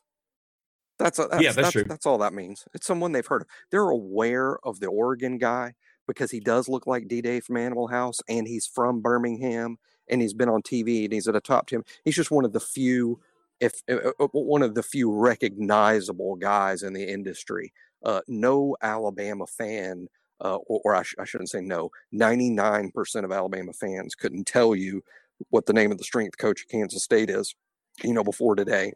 That's, 0.99 1.19
uh, 1.19 1.25
a, 1.25 1.29
that's 1.29 1.43
yeah, 1.43 1.51
that's, 1.51 1.55
that's, 1.55 1.71
true. 1.71 1.83
That's 1.83 2.05
all 2.05 2.19
that 2.19 2.33
means. 2.33 2.65
It's 2.73 2.85
someone 2.85 3.11
they've 3.11 3.25
heard 3.25 3.43
of. 3.43 3.47
They're 3.71 3.89
aware 3.89 4.59
of 4.63 4.79
the 4.79 4.87
Oregon 4.87 5.37
guy 5.37 5.73
because 6.07 6.31
he 6.31 6.39
does 6.39 6.69
look 6.69 6.87
like 6.87 7.07
D 7.07 7.21
Day 7.21 7.39
from 7.39 7.57
Animal 7.57 7.87
House, 7.87 8.19
and 8.29 8.47
he's 8.47 8.65
from 8.65 9.01
Birmingham, 9.01 9.77
and 10.07 10.21
he's 10.21 10.33
been 10.33 10.49
on 10.49 10.61
TV, 10.61 11.03
and 11.05 11.13
he's 11.13 11.27
at 11.27 11.35
a 11.35 11.41
top 11.41 11.67
team. 11.67 11.83
He's 12.03 12.15
just 12.15 12.31
one 12.31 12.45
of 12.45 12.53
the 12.53 12.59
few 12.59 13.19
if 13.59 13.81
uh, 13.89 14.11
uh, 14.19 14.27
one 14.31 14.61
of 14.61 14.75
the 14.75 14.83
few 14.83 15.11
recognizable 15.11 16.35
guys 16.35 16.83
in 16.83 16.93
the 16.93 17.07
industry. 17.07 17.73
Uh, 18.03 18.21
no 18.27 18.75
Alabama 18.81 19.47
fan, 19.47 20.07
uh, 20.41 20.57
or, 20.67 20.81
or 20.85 20.95
I, 20.95 21.01
sh- 21.03 21.15
I, 21.19 21.25
shouldn't 21.25 21.49
say 21.49 21.61
no, 21.61 21.89
99% 22.13 23.23
of 23.23 23.31
Alabama 23.31 23.73
fans 23.73 24.13
couldn't 24.13 24.45
tell 24.45 24.75
you 24.75 25.03
what 25.49 25.65
the 25.65 25.73
name 25.73 25.91
of 25.91 25.97
the 25.97 26.03
strength 26.03 26.37
coach 26.37 26.63
at 26.63 26.71
Kansas 26.71 27.03
State 27.03 27.29
is, 27.29 27.55
you 28.03 28.13
know, 28.13 28.23
before 28.23 28.55
today. 28.55 28.93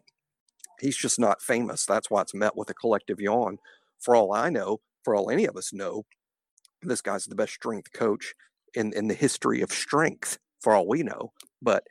He's 0.80 0.96
just 0.96 1.18
not 1.18 1.42
famous. 1.42 1.84
That's 1.84 2.10
why 2.10 2.22
it's 2.22 2.34
met 2.34 2.56
with 2.56 2.70
a 2.70 2.74
collective 2.74 3.20
yawn. 3.20 3.58
For 4.00 4.14
all 4.16 4.32
I 4.32 4.50
know, 4.50 4.80
for 5.04 5.14
all 5.14 5.30
any 5.30 5.46
of 5.46 5.56
us 5.56 5.72
know, 5.72 6.04
this 6.82 7.00
guy's 7.00 7.24
the 7.24 7.34
best 7.34 7.54
strength 7.54 7.92
coach 7.92 8.34
in, 8.74 8.92
in 8.92 9.08
the 9.08 9.14
history 9.14 9.60
of 9.60 9.72
strength, 9.72 10.38
for 10.60 10.74
all 10.74 10.86
we 10.86 11.02
know. 11.02 11.32
But 11.60 11.84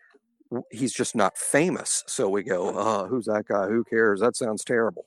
he's 0.72 0.94
just 0.94 1.16
not 1.16 1.38
famous. 1.38 2.04
So 2.08 2.30
we 2.30 2.44
go, 2.44 2.74
oh, 2.76 3.08
who's 3.08 3.26
that 3.26 3.46
guy? 3.48 3.68
Who 3.68 3.84
cares? 3.84 4.20
That 4.20 4.36
sounds 4.36 4.64
terrible. 4.64 5.06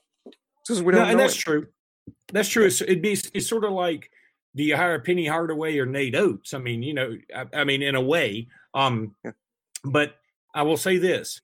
Because 0.67 0.81
we 0.81 0.93
don't. 0.93 1.03
No, 1.03 1.09
and 1.09 1.19
that's 1.19 1.35
true. 1.35 1.67
That's 2.31 2.49
true. 2.49 2.65
It's, 2.65 2.81
it'd 2.81 3.01
be 3.01 3.17
it's 3.33 3.47
sort 3.47 3.63
of 3.63 3.71
like 3.71 4.09
do 4.55 4.63
you 4.63 4.75
hire 4.75 4.99
Penny 4.99 5.27
Hardaway 5.27 5.77
or 5.77 5.85
Nate 5.85 6.15
Oats? 6.15 6.53
I 6.53 6.59
mean, 6.59 6.81
you 6.81 6.93
know, 6.93 7.17
I, 7.35 7.45
I 7.53 7.63
mean, 7.65 7.81
in 7.81 7.95
a 7.95 8.01
way. 8.01 8.47
Um, 8.73 9.15
yeah. 9.23 9.31
But 9.83 10.15
I 10.53 10.63
will 10.63 10.77
say 10.77 10.97
this: 10.97 11.41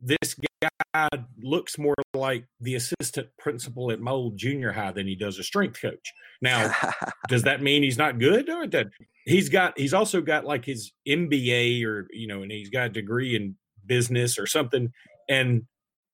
this 0.00 0.36
guy 0.60 1.08
looks 1.42 1.78
more 1.78 1.94
like 2.14 2.44
the 2.60 2.74
assistant 2.74 3.28
principal 3.38 3.90
at 3.90 4.00
Mold 4.00 4.36
Junior 4.36 4.72
High 4.72 4.92
than 4.92 5.06
he 5.06 5.14
does 5.14 5.38
a 5.38 5.42
strength 5.42 5.80
coach. 5.80 6.12
Now, 6.42 6.72
does 7.28 7.42
that 7.42 7.62
mean 7.62 7.82
he's 7.82 7.98
not 7.98 8.18
good? 8.18 8.48
Or 8.48 8.66
that 8.68 8.88
he's 9.24 9.48
got 9.48 9.78
he's 9.78 9.94
also 9.94 10.20
got 10.20 10.44
like 10.44 10.64
his 10.64 10.92
MBA 11.06 11.84
or 11.84 12.06
you 12.10 12.26
know, 12.26 12.42
and 12.42 12.50
he's 12.50 12.70
got 12.70 12.86
a 12.86 12.90
degree 12.90 13.36
in 13.36 13.56
business 13.86 14.38
or 14.38 14.46
something. 14.46 14.92
And 15.28 15.64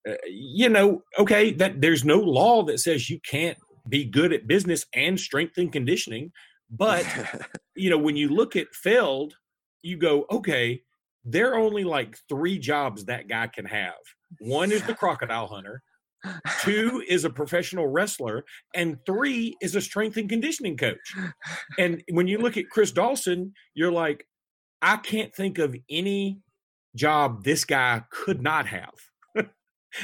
uh, 0.09 0.15
you 0.27 0.69
know, 0.69 1.03
okay, 1.19 1.53
that 1.53 1.81
there's 1.81 2.05
no 2.05 2.19
law 2.19 2.63
that 2.65 2.81
says 2.81 3.11
you 3.11 3.21
can't 3.21 3.59
be 3.89 4.05
good 4.05 4.33
at 4.33 4.47
business 4.47 4.87
and 4.95 5.19
strength 5.19 5.59
and 5.59 5.73
conditioning. 5.73 6.33
But 6.71 7.07
you 7.77 7.91
know, 7.91 7.99
when 7.99 8.17
you 8.17 8.29
look 8.29 8.57
at 8.57 8.75
Feld, 8.75 9.35
you 9.83 9.97
go, 9.97 10.27
okay, 10.31 10.83
there 11.25 11.53
are 11.53 11.59
only 11.59 11.85
like 11.85 12.19
three 12.29 12.59
jobs 12.59 13.07
that 13.07 13.29
guy 13.29 13.47
can 13.47 13.65
have. 13.65 13.95
One 14.41 14.73
is 14.73 14.83
the 14.83 14.95
crocodile 14.95 15.47
hunter, 15.47 15.83
two 16.63 17.03
is 17.09 17.25
a 17.25 17.31
professional 17.31 17.87
wrestler, 17.87 18.45
and 18.75 18.99
three 19.07 19.57
is 19.61 19.75
a 19.75 19.81
strength 19.81 20.17
and 20.17 20.29
conditioning 20.29 20.77
coach. 20.77 21.15
And 21.79 22.03
when 22.11 22.27
you 22.27 22.39
look 22.39 22.57
at 22.57 22.71
Chris 22.71 22.93
Dawson, 22.93 23.53
you're 23.75 23.93
like, 23.93 24.27
I 24.83 24.97
can't 24.97 25.35
think 25.35 25.59
of 25.59 25.77
any 25.91 26.41
job 26.95 27.45
this 27.45 27.65
guy 27.65 28.03
could 28.11 28.43
not 28.43 28.67
have. 28.67 28.95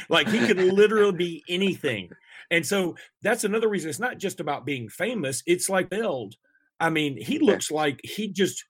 like 0.09 0.29
he 0.29 0.47
could 0.47 0.59
literally 0.59 1.13
be 1.17 1.45
anything. 1.49 2.11
And 2.51 2.67
so 2.67 2.97
that's 3.23 3.45
another 3.45 3.69
reason 3.69 3.91
it's 3.91 3.99
not 3.99 4.19
just 4.19 4.41
about 4.41 4.67
being 4.67 4.89
famous, 4.89 5.43
it's 5.47 5.69
like 5.69 5.91
Feld. 5.91 6.35
I 6.81 6.91
mean, 6.91 7.23
he 7.23 7.39
looks 7.39 7.71
like 7.71 8.01
he 8.03 8.29
just 8.29 8.65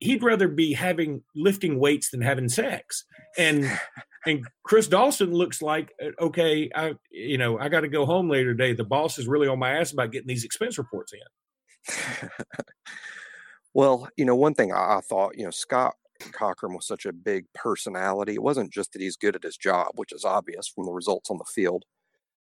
he'd 0.00 0.22
rather 0.22 0.48
be 0.48 0.72
having 0.72 1.22
lifting 1.34 1.78
weights 1.78 2.10
than 2.10 2.20
having 2.20 2.48
sex. 2.48 3.04
And 3.36 3.70
and 4.26 4.46
Chris 4.62 4.88
Dawson 4.88 5.32
looks 5.32 5.62
like 5.62 5.92
uh, 6.02 6.10
okay, 6.20 6.70
I 6.74 6.94
you 7.10 7.38
know, 7.38 7.58
I 7.58 7.68
got 7.68 7.80
to 7.80 7.88
go 7.88 8.06
home 8.06 8.28
later 8.28 8.52
today. 8.52 8.72
The 8.72 8.84
boss 8.84 9.18
is 9.18 9.26
really 9.26 9.48
on 9.48 9.58
my 9.58 9.78
ass 9.78 9.92
about 9.92 10.12
getting 10.12 10.28
these 10.28 10.44
expense 10.44 10.78
reports 10.78 11.12
in. 11.12 12.28
well, 13.74 14.08
you 14.16 14.24
know, 14.24 14.36
one 14.36 14.54
thing 14.54 14.72
I, 14.72 14.96
I 14.96 15.00
thought, 15.00 15.36
you 15.36 15.44
know, 15.44 15.50
Scott 15.50 15.94
Cochran 16.32 16.74
was 16.74 16.86
such 16.86 17.06
a 17.06 17.12
big 17.12 17.46
personality. 17.54 18.34
It 18.34 18.42
wasn't 18.42 18.72
just 18.72 18.92
that 18.92 19.02
he's 19.02 19.16
good 19.16 19.36
at 19.36 19.42
his 19.42 19.56
job, 19.56 19.92
which 19.96 20.12
is 20.12 20.24
obvious 20.24 20.68
from 20.68 20.86
the 20.86 20.92
results 20.92 21.30
on 21.30 21.38
the 21.38 21.44
field, 21.44 21.84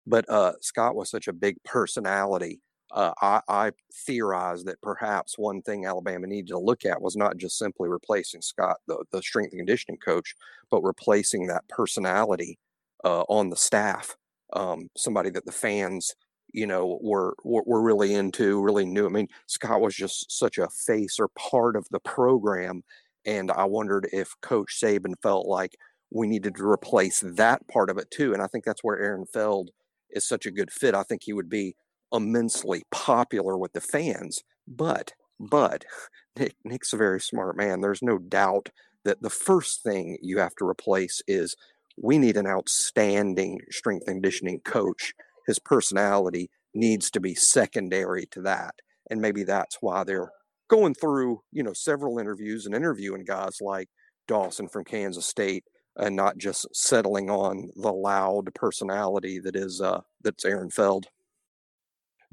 but 0.06 0.30
uh, 0.30 0.54
Scott 0.62 0.96
was 0.96 1.10
such 1.10 1.28
a 1.28 1.34
big 1.34 1.58
personality. 1.64 2.62
Uh, 2.94 3.14
I, 3.22 3.42
I 3.48 3.72
theorize 4.06 4.64
that 4.66 4.82
perhaps 4.82 5.38
one 5.38 5.62
thing 5.64 5.86
Alabama 5.86 6.28
needed 6.28 6.50
to 6.50 6.60
look 6.60 6.86
at 6.86 7.02
was 7.02 7.16
not 7.16 7.38
just 7.38 7.58
simply 7.58 7.90
replacing 7.90 8.42
Scott, 8.42 8.78
the, 8.88 9.04
the 9.12 9.22
strength 9.22 9.52
and 9.52 9.60
conditioning 9.60 9.98
coach, 9.98 10.36
but 10.70 10.84
replacing 10.84 11.48
that 11.48 11.68
personality 11.68 12.60
uh, 13.04 13.24
on 13.24 13.50
the 13.50 13.58
staff. 13.58 14.16
Um, 14.54 14.90
somebody 14.96 15.32
that 15.32 15.46
the 15.46 15.52
fans, 15.52 16.14
you 16.54 16.68
know, 16.68 17.00
were, 17.02 17.36
were, 17.44 17.64
were 17.66 17.82
really 17.82 18.14
into, 18.14 18.62
really 18.62 18.86
knew. 18.86 19.08
I 19.08 19.10
mean, 19.10 19.28
Scott 19.48 19.82
was 19.82 19.96
just 19.96 20.32
such 20.32 20.60
a 20.60 20.70
face 20.70 21.20
or 21.20 21.30
part 21.30 21.76
of 21.76 21.88
the 21.90 22.00
program 22.00 22.84
and 23.26 23.52
I 23.52 23.66
wondered 23.66 24.10
if 24.12 24.36
Coach 24.42 24.80
Saban 24.82 25.14
felt 25.22 25.48
like 25.48 25.78
we 26.12 26.28
needed 26.28 26.56
to 26.56 26.68
replace 26.68 27.22
that 27.22 27.68
part 27.68 27.90
of 27.90 27.98
it 27.98 28.12
too. 28.12 28.34
And 28.34 28.42
I 28.42 28.48
think 28.48 28.64
that's 28.64 28.84
where 28.84 29.00
Aaron 29.00 29.26
Feld 29.26 29.72
is 30.10 30.28
such 30.28 30.46
a 30.46 30.52
good 30.52 30.72
fit. 30.72 30.94
I 30.94 31.04
think 31.04 31.24
he 31.24 31.34
would 31.34 31.50
be 31.50 31.76
immensely 32.14 32.84
popular 32.92 33.58
with 33.58 33.74
the 33.74 33.82
fans. 33.82 34.44
But, 34.68 35.14
but 35.40 35.86
Nick, 36.40 36.56
Nick's 36.64 36.94
a 36.94 36.98
very 36.98 37.20
smart 37.20 37.58
man. 37.58 37.82
There's 37.82 38.02
no 38.02 38.18
doubt 38.18 38.70
that 39.06 39.22
the 39.22 39.30
first 39.30 39.84
thing 39.84 40.18
you 40.22 40.40
have 40.40 40.56
to 40.56 40.68
replace 40.68 41.22
is 41.28 41.56
we 42.02 42.18
need 42.18 42.38
an 42.38 42.48
outstanding 42.48 43.60
strength 43.70 44.06
conditioning 44.06 44.60
coach. 44.62 45.14
His 45.46 45.60
personality 45.60 46.50
needs 46.74 47.12
to 47.12 47.20
be 47.20 47.36
secondary 47.36 48.26
to 48.28 48.42
that. 48.42 48.76
And 49.10 49.22
maybe 49.22 49.44
that's 49.44 49.78
why 49.82 50.04
they're 50.04 50.32
going 50.70 50.96
through, 50.96 51.42
you 51.52 51.62
know, 51.62 51.74
several 51.74 52.18
interviews 52.18 52.66
and 52.66 52.74
interviewing 52.74 53.26
guys 53.26 53.58
like 53.62 53.90
Dawson 54.28 54.68
from 54.68 54.86
Kansas 54.86 55.26
State 55.26 55.66
and 55.98 56.16
not 56.16 56.38
just 56.38 56.68
settling 56.74 57.30
on 57.30 57.70
the 57.76 57.92
loud 57.92 58.54
personality 58.56 59.40
that 59.40 59.56
is 59.56 59.82
uh 59.82 60.02
that's 60.24 60.46
Aaron 60.46 60.72
Feld. 60.72 61.08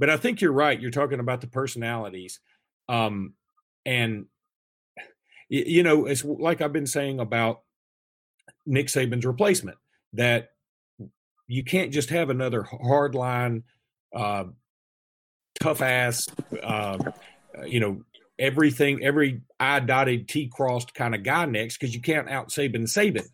But 0.00 0.10
I 0.10 0.16
think 0.16 0.40
you're 0.40 0.52
right. 0.52 0.80
You're 0.80 0.90
talking 0.90 1.20
about 1.20 1.40
the 1.40 1.46
personalities. 1.46 2.40
Um 2.88 3.34
and 3.86 4.26
you 5.48 5.82
know, 5.82 6.06
it's 6.06 6.24
like 6.24 6.60
I've 6.60 6.72
been 6.72 6.86
saying 6.86 7.20
about 7.20 7.62
Nick 8.66 8.86
Saban's 8.86 9.26
replacement 9.26 9.78
that 10.12 10.50
you 11.48 11.64
can't 11.64 11.92
just 11.92 12.10
have 12.10 12.30
another 12.30 12.62
hardline, 12.62 13.64
uh, 14.14 14.44
tough 15.60 15.82
ass, 15.82 16.28
uh, 16.62 16.98
you 17.66 17.80
know, 17.80 18.02
everything, 18.38 19.02
every 19.02 19.42
I 19.58 19.80
dotted, 19.80 20.28
T 20.28 20.48
crossed 20.52 20.94
kind 20.94 21.16
of 21.16 21.24
guy 21.24 21.46
next 21.46 21.78
because 21.78 21.94
you 21.94 22.00
can't 22.00 22.28
out 22.28 22.50
Saban 22.50 22.84
Saban, 22.84 23.26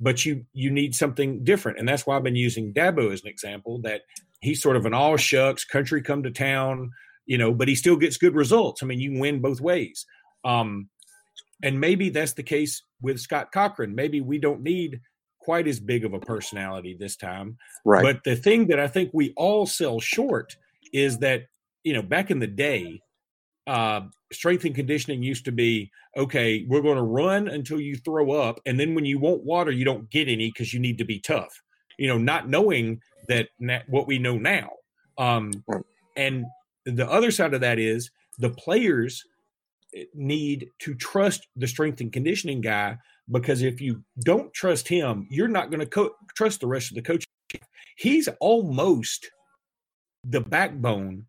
but 0.00 0.26
you 0.26 0.44
you 0.52 0.70
need 0.70 0.94
something 0.96 1.44
different, 1.44 1.78
and 1.78 1.88
that's 1.88 2.06
why 2.06 2.16
I've 2.16 2.24
been 2.24 2.34
using 2.36 2.74
Dabo 2.74 3.12
as 3.12 3.22
an 3.22 3.28
example. 3.28 3.80
That 3.82 4.02
he's 4.40 4.62
sort 4.62 4.76
of 4.76 4.86
an 4.86 4.94
all 4.94 5.16
shucks 5.16 5.64
country 5.64 6.02
come 6.02 6.22
to 6.22 6.30
town, 6.30 6.90
you 7.26 7.38
know, 7.38 7.52
but 7.52 7.68
he 7.68 7.74
still 7.74 7.96
gets 7.96 8.16
good 8.16 8.34
results. 8.34 8.82
I 8.82 8.86
mean, 8.86 9.00
you 9.00 9.10
can 9.10 9.20
win 9.20 9.40
both 9.40 9.60
ways. 9.60 10.06
Um, 10.44 10.88
and 11.62 11.78
maybe 11.78 12.08
that's 12.10 12.32
the 12.32 12.42
case 12.42 12.82
with 13.02 13.20
Scott 13.20 13.52
Cochran. 13.52 13.94
Maybe 13.94 14.20
we 14.20 14.38
don't 14.38 14.62
need 14.62 15.00
quite 15.40 15.66
as 15.66 15.80
big 15.80 16.04
of 16.04 16.14
a 16.14 16.20
personality 16.20 16.96
this 16.98 17.16
time. 17.16 17.56
Right. 17.84 18.02
But 18.02 18.24
the 18.24 18.36
thing 18.36 18.68
that 18.68 18.78
I 18.78 18.88
think 18.88 19.10
we 19.12 19.32
all 19.36 19.66
sell 19.66 20.00
short 20.00 20.56
is 20.92 21.18
that, 21.18 21.44
you 21.84 21.92
know, 21.92 22.02
back 22.02 22.30
in 22.30 22.38
the 22.38 22.46
day, 22.46 23.00
uh, 23.66 24.02
strength 24.32 24.64
and 24.64 24.74
conditioning 24.74 25.22
used 25.22 25.44
to 25.44 25.52
be 25.52 25.90
okay, 26.16 26.64
we're 26.68 26.82
going 26.82 26.96
to 26.96 27.02
run 27.02 27.46
until 27.46 27.80
you 27.80 27.96
throw 27.96 28.32
up. 28.32 28.60
And 28.66 28.80
then 28.80 28.94
when 28.94 29.04
you 29.04 29.18
want 29.18 29.44
water, 29.44 29.70
you 29.70 29.84
don't 29.84 30.10
get 30.10 30.28
any 30.28 30.48
because 30.48 30.74
you 30.74 30.80
need 30.80 30.98
to 30.98 31.04
be 31.04 31.20
tough. 31.20 31.62
You 31.98 32.08
know, 32.08 32.18
not 32.18 32.48
knowing 32.48 33.00
that 33.30 33.48
na- 33.58 33.82
what 33.88 34.06
we 34.06 34.18
know 34.18 34.36
now. 34.36 34.70
Um, 35.16 35.52
and 36.16 36.44
the 36.84 37.08
other 37.08 37.30
side 37.30 37.54
of 37.54 37.60
that 37.60 37.78
is 37.78 38.10
the 38.38 38.50
players 38.50 39.24
eh, 39.94 40.04
need 40.14 40.68
to 40.80 40.94
trust 40.94 41.46
the 41.56 41.66
strength 41.66 42.00
and 42.00 42.12
conditioning 42.12 42.60
guy 42.60 42.98
because 43.30 43.62
if 43.62 43.80
you 43.80 44.02
don't 44.24 44.52
trust 44.52 44.88
him, 44.88 45.26
you're 45.30 45.48
not 45.48 45.70
going 45.70 45.80
to 45.80 45.86
co- 45.86 46.14
trust 46.34 46.60
the 46.60 46.66
rest 46.66 46.90
of 46.90 46.96
the 46.96 47.02
coach. 47.02 47.24
He's 47.96 48.28
almost 48.40 49.30
the 50.24 50.40
backbone 50.40 51.26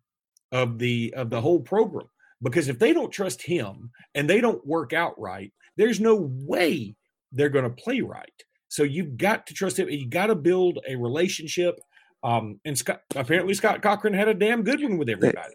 of 0.50 0.78
the 0.78 1.14
of 1.16 1.30
the 1.30 1.40
whole 1.40 1.60
program 1.60 2.08
because 2.42 2.68
if 2.68 2.78
they 2.78 2.92
don't 2.92 3.12
trust 3.12 3.40
him 3.42 3.90
and 4.14 4.28
they 4.28 4.40
don't 4.40 4.66
work 4.66 4.92
out 4.92 5.18
right, 5.18 5.52
there's 5.76 6.00
no 6.00 6.30
way 6.46 6.94
they're 7.30 7.48
going 7.48 7.64
to 7.64 7.82
play 7.82 8.00
right. 8.00 8.42
So 8.68 8.82
you've 8.84 9.16
got 9.18 9.46
to 9.46 9.54
trust 9.54 9.78
him. 9.78 9.90
You 9.90 10.08
got 10.08 10.26
to 10.26 10.34
build 10.34 10.78
a 10.88 10.96
relationship. 10.96 11.78
Um, 12.22 12.60
and 12.64 12.76
Scott, 12.76 13.02
apparently 13.16 13.54
Scott 13.54 13.82
Cochran 13.82 14.14
had 14.14 14.28
a 14.28 14.34
damn 14.34 14.62
good 14.62 14.82
one 14.82 14.98
with 14.98 15.08
everybody. 15.08 15.54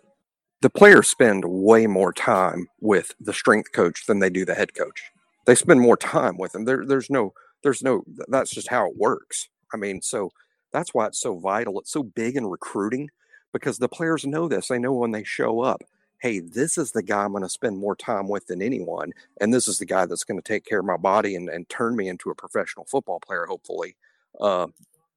The, 0.62 0.68
the 0.68 0.70
players 0.70 1.08
spend 1.08 1.46
way 1.46 1.88
more 1.88 2.12
time 2.12 2.68
with 2.82 3.14
the 3.20 3.34
strength 3.34 3.72
coach 3.72 4.06
than 4.06 4.20
they 4.20 4.30
do 4.30 4.46
the 4.46 4.56
head 4.56 4.74
coach. 4.74 5.02
They 5.46 5.56
spend 5.56 5.80
more 5.80 5.98
time 5.98 6.38
with 6.38 6.52
them. 6.52 6.66
There, 6.66 6.86
there's 6.86 7.10
no, 7.10 7.34
there's 7.64 7.82
no. 7.82 8.04
That's 8.28 8.52
just 8.52 8.68
how 8.68 8.90
it 8.90 8.98
works. 8.98 9.48
I 9.74 9.78
mean, 9.78 10.02
so 10.02 10.32
that's 10.74 10.94
why 10.94 11.08
it's 11.08 11.22
so 11.22 11.38
vital. 11.38 11.80
It's 11.80 11.92
so 11.92 12.04
big 12.04 12.36
in 12.36 12.46
recruiting 12.46 13.10
because 13.54 13.78
the 13.78 13.88
players 13.88 14.26
know 14.26 14.48
this. 14.48 14.68
They 14.68 14.80
know 14.80 14.94
when 14.94 15.12
they 15.12 15.24
show 15.24 15.62
up 15.62 15.84
hey, 16.20 16.40
this 16.40 16.78
is 16.78 16.92
the 16.92 17.04
guy 17.04 17.24
I'm 17.24 17.32
going 17.32 17.44
to 17.44 17.50
spend 17.50 17.78
more 17.78 17.96
time 17.96 18.28
with 18.28 18.48
than 18.48 18.62
anyone. 18.62 19.14
And 19.40 19.54
this 19.54 19.68
is 19.68 19.78
the 19.80 19.86
guy 19.86 20.06
that's 20.06 20.24
going 20.24 20.40
to 20.40 20.48
take 20.48 20.66
care 20.66 20.80
of 20.80 20.86
my 20.86 20.98
body 20.98 21.36
and, 21.36 21.50
and 21.50 21.68
turn 21.70 21.96
me 21.96 22.08
into 22.08 22.30
a 22.30 22.36
professional 22.36 22.86
football 22.86 23.20
player, 23.20 23.46
hopefully. 23.46 23.96
Uh, 24.40 24.68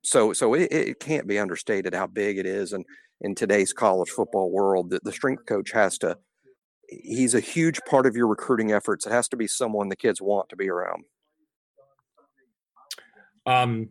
so 0.03 0.33
so 0.33 0.55
it, 0.55 0.73
it 0.73 1.01
can't 1.01 1.27
be 1.27 1.39
understated 1.39 1.95
how 1.95 2.07
big 2.07 2.39
it 2.39 2.47
is. 2.47 2.73
And 2.73 2.85
in 3.21 3.35
today's 3.35 3.73
college 3.73 4.11
football 4.11 4.51
world, 4.51 4.91
that 4.91 5.05
the 5.05 5.13
strength 5.13 5.47
coach 5.47 5.73
has 5.73 5.99
to, 5.99 6.17
he's 6.89 7.35
a 7.35 7.41
huge 7.41 7.81
part 7.89 8.07
of 8.07 8.17
your 8.17 8.27
recruiting 8.27 8.73
efforts. 8.73 9.07
It 9.07 9.13
has 9.13 9.29
to 9.29 9.37
be 9.37 9.47
someone 9.47 9.89
the 9.89 9.97
kids 9.97 10.21
want 10.21 10.49
to 10.49 10.57
be 10.57 10.71
around. 10.71 11.05
Um, 13.47 13.91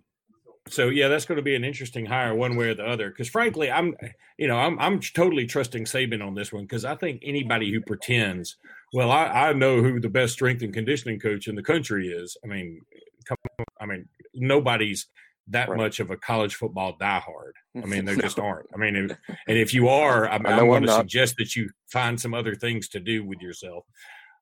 so 0.67 0.89
yeah, 0.89 1.07
that's 1.07 1.25
going 1.25 1.37
to 1.37 1.43
be 1.43 1.55
an 1.55 1.63
interesting 1.63 2.05
hire 2.05 2.35
one 2.35 2.55
way 2.55 2.69
or 2.69 2.75
the 2.75 2.85
other. 2.85 3.09
Because 3.09 3.29
frankly, 3.29 3.71
I'm 3.71 3.95
you 4.37 4.47
know 4.47 4.57
I'm 4.57 4.79
I'm 4.79 4.99
totally 4.99 5.45
trusting 5.45 5.85
Saban 5.85 6.25
on 6.25 6.35
this 6.35 6.53
one 6.53 6.63
because 6.63 6.85
I 6.85 6.95
think 6.95 7.21
anybody 7.23 7.71
who 7.71 7.81
pretends, 7.81 8.57
well, 8.93 9.11
I, 9.11 9.25
I 9.25 9.53
know 9.53 9.81
who 9.81 9.99
the 9.99 10.09
best 10.09 10.33
strength 10.33 10.61
and 10.61 10.73
conditioning 10.73 11.19
coach 11.19 11.47
in 11.47 11.55
the 11.55 11.63
country 11.63 12.09
is. 12.09 12.37
I 12.43 12.47
mean, 12.47 12.81
come, 13.25 13.37
I 13.81 13.85
mean 13.85 14.07
nobody's 14.33 15.07
that 15.49 15.69
right. 15.69 15.77
much 15.77 15.99
of 15.99 16.11
a 16.11 16.17
college 16.17 16.55
football 16.55 16.95
diehard. 16.99 17.53
I 17.75 17.85
mean, 17.85 18.05
there 18.05 18.15
just 18.21 18.39
aren't. 18.39 18.67
I 18.73 18.77
mean, 18.77 18.95
if, 18.95 19.11
and 19.47 19.57
if 19.57 19.73
you 19.73 19.89
are, 19.89 20.27
I, 20.27 20.35
am 20.35 20.43
going 20.43 20.83
to 20.83 20.95
suggest 20.95 21.35
that 21.37 21.55
you 21.55 21.69
find 21.91 22.19
some 22.19 22.33
other 22.33 22.55
things 22.55 22.87
to 22.89 22.99
do 22.99 23.25
with 23.25 23.41
yourself. 23.41 23.85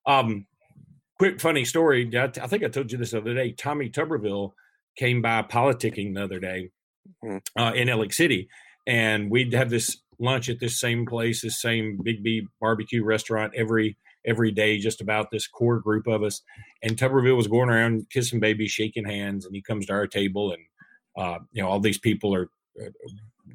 Um, 0.06 0.46
quick 1.18 1.40
funny 1.40 1.64
story. 1.64 2.10
I, 2.16 2.24
I 2.24 2.46
think 2.46 2.64
I 2.64 2.68
told 2.68 2.92
you 2.92 2.98
this 2.98 3.12
the 3.12 3.18
other 3.18 3.34
day. 3.34 3.52
Tommy 3.52 3.90
Tuberville 3.90 4.52
came 4.96 5.22
by 5.22 5.42
politicking 5.42 6.14
the 6.14 6.24
other 6.24 6.40
day 6.40 6.70
mm. 7.24 7.40
uh, 7.56 7.72
in 7.74 7.88
Alex 7.88 8.16
City, 8.16 8.48
and 8.86 9.30
we'd 9.30 9.52
have 9.52 9.70
this 9.70 9.98
lunch 10.20 10.48
at 10.48 10.60
this 10.60 10.80
same 10.80 11.06
place, 11.06 11.42
this 11.42 11.60
same 11.60 11.98
Big 12.02 12.22
B 12.22 12.46
barbecue 12.60 13.04
restaurant 13.04 13.52
every 13.56 13.96
every 14.26 14.50
day, 14.50 14.78
just 14.78 15.00
about 15.00 15.30
this 15.30 15.46
core 15.46 15.80
group 15.80 16.06
of 16.06 16.22
us. 16.22 16.42
And 16.82 16.96
Tuberville 16.96 17.36
was 17.36 17.46
going 17.46 17.70
around 17.70 18.10
kissing 18.10 18.40
babies, 18.40 18.72
shaking 18.72 19.06
hands, 19.06 19.46
and 19.46 19.54
he 19.54 19.62
comes 19.62 19.86
to 19.86 19.92
our 19.92 20.06
table, 20.06 20.52
and 20.52 20.62
uh, 21.18 21.38
you 21.52 21.62
know 21.62 21.68
all 21.68 21.80
these 21.80 21.98
people 21.98 22.34
are 22.34 22.48
uh, 22.80 22.88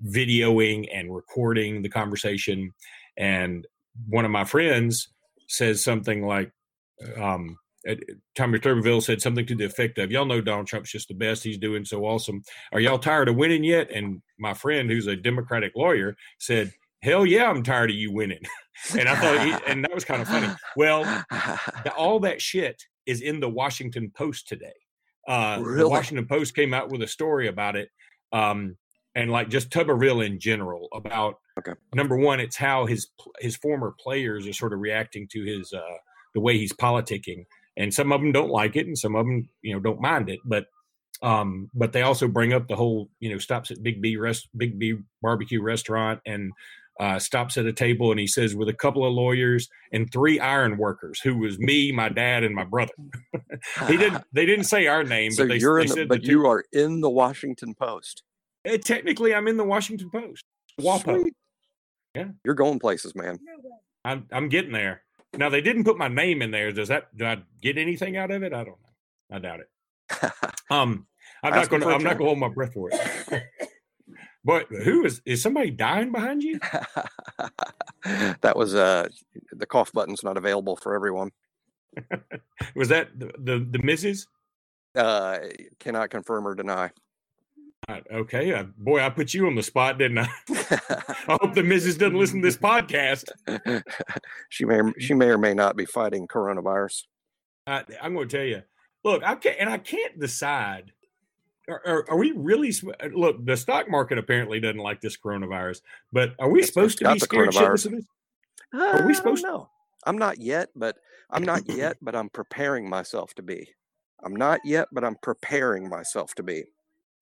videoing 0.07 0.87
and 0.93 1.13
recording 1.13 1.81
the 1.81 1.89
conversation, 1.89 2.71
and 3.17 3.67
one 4.07 4.25
of 4.25 4.31
my 4.31 4.45
friends 4.45 5.09
says 5.47 5.83
something 5.83 6.25
like. 6.25 6.51
Um, 7.17 7.57
Tommy 8.33 8.59
Tuberville 8.59 9.03
said 9.03 9.21
something 9.21 9.45
to 9.45 9.55
the 9.55 9.65
effect 9.65 9.97
of, 9.97 10.09
"Y'all 10.09 10.25
know 10.25 10.39
Donald 10.39 10.67
Trump's 10.67 10.91
just 10.91 11.09
the 11.09 11.13
best. 11.13 11.43
He's 11.43 11.57
doing 11.57 11.83
so 11.83 12.05
awesome. 12.05 12.41
Are 12.71 12.79
y'all 12.79 12.97
tired 12.97 13.27
of 13.27 13.35
winning 13.35 13.65
yet?" 13.65 13.91
And 13.91 14.21
my 14.39 14.53
friend, 14.53 14.89
who's 14.89 15.07
a 15.07 15.17
Democratic 15.17 15.73
lawyer, 15.75 16.15
said, 16.39 16.71
hell 17.03 17.25
yeah, 17.25 17.49
I'm 17.49 17.61
tired 17.61 17.91
of 17.91 17.95
you 17.95 18.11
winning. 18.11 18.41
and 18.97 19.07
I 19.07 19.15
thought, 19.15 19.45
he, 19.45 19.71
and 19.71 19.83
that 19.83 19.93
was 19.93 20.05
kind 20.05 20.21
of 20.21 20.27
funny. 20.27 20.47
Well, 20.75 21.03
the, 21.83 21.93
all 21.95 22.19
that 22.21 22.41
shit 22.41 22.81
is 23.05 23.21
in 23.21 23.39
the 23.39 23.49
Washington 23.49 24.11
Post 24.15 24.47
today. 24.47 24.73
Uh, 25.27 25.59
Really? 25.63 25.79
The 25.79 25.89
Washington 25.89 26.27
Post 26.27 26.55
came 26.55 26.73
out 26.73 26.89
with 26.89 27.01
a 27.01 27.07
story 27.07 27.47
about 27.47 27.75
it, 27.75 27.89
um, 28.31 28.77
and 29.15 29.31
like 29.31 29.49
just 29.49 29.69
Tuberville 29.69 30.25
in 30.25 30.39
general 30.39 30.87
about 30.93 31.35
Okay. 31.59 31.73
number 31.93 32.17
one, 32.17 32.39
it's 32.39 32.57
how 32.57 32.87
his 32.87 33.09
his 33.39 33.55
former 33.55 33.93
players 33.99 34.47
are 34.47 34.53
sort 34.53 34.73
of 34.73 34.79
reacting 34.79 35.27
to 35.33 35.43
his 35.43 35.71
uh, 35.71 35.97
the 36.33 36.41
way 36.41 36.57
he's 36.57 36.73
politicking, 36.73 37.45
and 37.77 37.93
some 37.93 38.11
of 38.11 38.21
them 38.21 38.31
don't 38.31 38.49
like 38.49 38.75
it, 38.75 38.87
and 38.87 38.97
some 38.97 39.15
of 39.15 39.25
them 39.25 39.47
you 39.61 39.73
know 39.73 39.79
don't 39.79 40.01
mind 40.01 40.29
it, 40.29 40.39
but 40.45 40.65
um, 41.21 41.69
but 41.75 41.93
they 41.93 42.01
also 42.01 42.27
bring 42.27 42.53
up 42.53 42.67
the 42.67 42.75
whole 42.75 43.09
you 43.19 43.29
know 43.29 43.37
stops 43.37 43.69
at 43.69 43.83
Big 43.83 44.01
B 44.01 44.17
rest 44.17 44.49
Big 44.57 44.79
B 44.79 44.95
barbecue 45.21 45.61
restaurant 45.61 46.19
and 46.25 46.51
uh, 46.99 47.17
stops 47.19 47.57
at 47.57 47.65
a 47.65 47.73
table 47.73 48.11
and 48.11 48.19
he 48.19 48.27
says 48.27 48.55
with 48.55 48.69
a 48.69 48.73
couple 48.73 49.05
of 49.05 49.13
lawyers 49.13 49.67
and 49.91 50.11
three 50.11 50.39
iron 50.39 50.77
workers 50.77 51.19
who 51.19 51.37
was 51.37 51.57
me, 51.59 51.91
my 51.91 52.09
dad, 52.09 52.43
and 52.43 52.53
my 52.53 52.63
brother. 52.63 52.93
he 53.87 53.97
didn't. 53.97 54.23
They 54.31 54.45
didn't 54.45 54.65
say 54.65 54.87
our 54.87 55.03
name, 55.03 55.31
So 55.31 55.43
but 55.43 55.49
they, 55.49 55.57
you're 55.57 55.79
they 55.79 55.83
in, 55.83 55.89
the, 55.89 55.93
said 55.95 56.07
but 56.09 56.23
you 56.23 56.45
are 56.47 56.63
in 56.71 57.01
the 57.01 57.09
Washington 57.09 57.73
Post. 57.73 58.23
two- 58.65 58.73
eh, 58.73 58.77
technically 58.77 59.33
I'm 59.33 59.47
in 59.47 59.57
the 59.57 59.63
Washington 59.63 60.09
Post. 60.11 60.45
WAPO. 60.79 61.21
Sweet. 61.21 61.33
Yeah. 62.15 62.27
You're 62.45 62.55
going 62.55 62.79
places, 62.79 63.15
man. 63.15 63.39
I'm 64.05 64.27
I'm 64.31 64.49
getting 64.49 64.71
there. 64.71 65.01
Now 65.35 65.49
they 65.49 65.61
didn't 65.61 65.83
put 65.85 65.97
my 65.97 66.07
name 66.07 66.41
in 66.43 66.51
there. 66.51 66.71
Does 66.71 66.89
that 66.89 67.15
do 67.17 67.25
I 67.25 67.37
get 67.61 67.77
anything 67.77 68.17
out 68.17 68.29
of 68.31 68.43
it? 68.43 68.53
I 68.53 68.63
don't 68.63 68.67
know. 68.67 69.35
I 69.35 69.39
doubt 69.39 69.61
it. 69.61 70.31
Um, 70.69 71.05
I'm 71.43 71.53
Ask 71.53 71.69
not 71.69 71.69
gonna 71.71 71.83
for 71.85 71.91
a 71.91 71.95
I'm 71.95 72.03
not 72.03 72.13
gonna 72.17 72.25
hold 72.29 72.39
my 72.39 72.47
breath 72.49 72.73
for 72.73 72.89
it. 72.91 73.43
but 74.43 74.67
who 74.67 75.05
is 75.05 75.21
is 75.25 75.41
somebody 75.41 75.71
dying 75.71 76.11
behind 76.11 76.43
you? 76.43 76.59
that 78.03 78.53
was 78.55 78.75
uh 78.75 79.07
the 79.51 79.65
cough 79.65 79.91
button's 79.93 80.23
not 80.23 80.37
available 80.37 80.75
for 80.75 80.95
everyone. 80.95 81.31
Was 82.75 82.89
that 82.89 83.19
the 83.19 83.31
the, 83.37 83.67
the 83.69 83.79
missus? 83.83 84.27
Uh 84.95 85.37
cannot 85.79 86.09
confirm 86.09 86.47
or 86.47 86.55
deny. 86.55 86.91
Uh, 87.87 87.99
okay, 88.11 88.53
uh, 88.53 88.63
boy, 88.77 89.01
I 89.01 89.09
put 89.09 89.33
you 89.33 89.45
on 89.45 89.55
the 89.55 89.63
spot, 89.63 89.97
didn't 89.97 90.19
I? 90.19 90.29
I 91.27 91.37
hope 91.41 91.53
the 91.53 91.63
missus 91.63 91.97
doesn't 91.97 92.17
listen 92.17 92.41
to 92.41 92.47
this 92.47 92.57
podcast. 92.57 93.29
she 94.49 94.63
may 94.63 94.79
or, 94.79 94.93
she 94.99 95.13
may 95.13 95.25
or 95.25 95.37
may 95.37 95.53
not 95.53 95.75
be 95.75 95.85
fighting 95.85 96.25
coronavirus. 96.27 97.03
I, 97.67 97.83
I'm 98.01 98.13
going 98.13 98.29
to 98.29 98.37
tell 98.37 98.45
you. 98.45 98.61
Look, 99.03 99.21
I 99.23 99.35
can't, 99.35 99.57
and 99.59 99.69
I 99.69 99.79
can't 99.79 100.17
decide. 100.17 100.93
Are, 101.69 102.05
are, 102.09 102.17
we 102.17 102.31
really? 102.35 102.73
uh, 103.01 103.07
Look, 103.13 103.45
the 103.45 103.55
stock 103.55 103.89
market 103.89 104.17
apparently 104.17 104.59
doesn't 104.59 104.79
like 104.79 104.99
this 104.99 105.15
coronavirus, 105.17 105.81
but 106.11 106.33
are 106.39 106.49
we 106.49 106.59
It's- 106.59 106.73
supposed 106.73 107.01
it's 107.01 107.07
to 107.09 107.13
be 107.13 107.19
the 107.19 107.25
scared 107.25 107.49
shitless 107.49 107.85
of 107.85 107.91
this? 107.93 108.05
Are 108.73 109.07
we 109.07 109.13
supposed 109.13 109.43
to- 109.45 109.67
I'm 110.05 110.17
not 110.17 110.39
yet, 110.39 110.69
but 110.75 110.97
I'm 111.29 111.43
not 111.43 111.69
yet, 111.69 111.97
but 112.01 112.15
I'm 112.15 112.29
preparing 112.29 112.89
myself 112.89 113.33
to 113.35 113.41
be. 113.41 113.69
I'm 114.23 114.35
not 114.35 114.59
yet, 114.65 114.89
but 114.91 115.03
I'm 115.05 115.15
preparing 115.21 115.87
myself 115.87 116.33
to 116.35 116.43
be. 116.43 116.65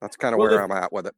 That's 0.02 0.16
kind 0.18 0.34
of 0.34 0.40
Well, 0.40 0.50
where 0.50 0.64
I'm 0.64 0.72
at 0.72 0.92
with 0.92 1.06
it. 1.06 1.16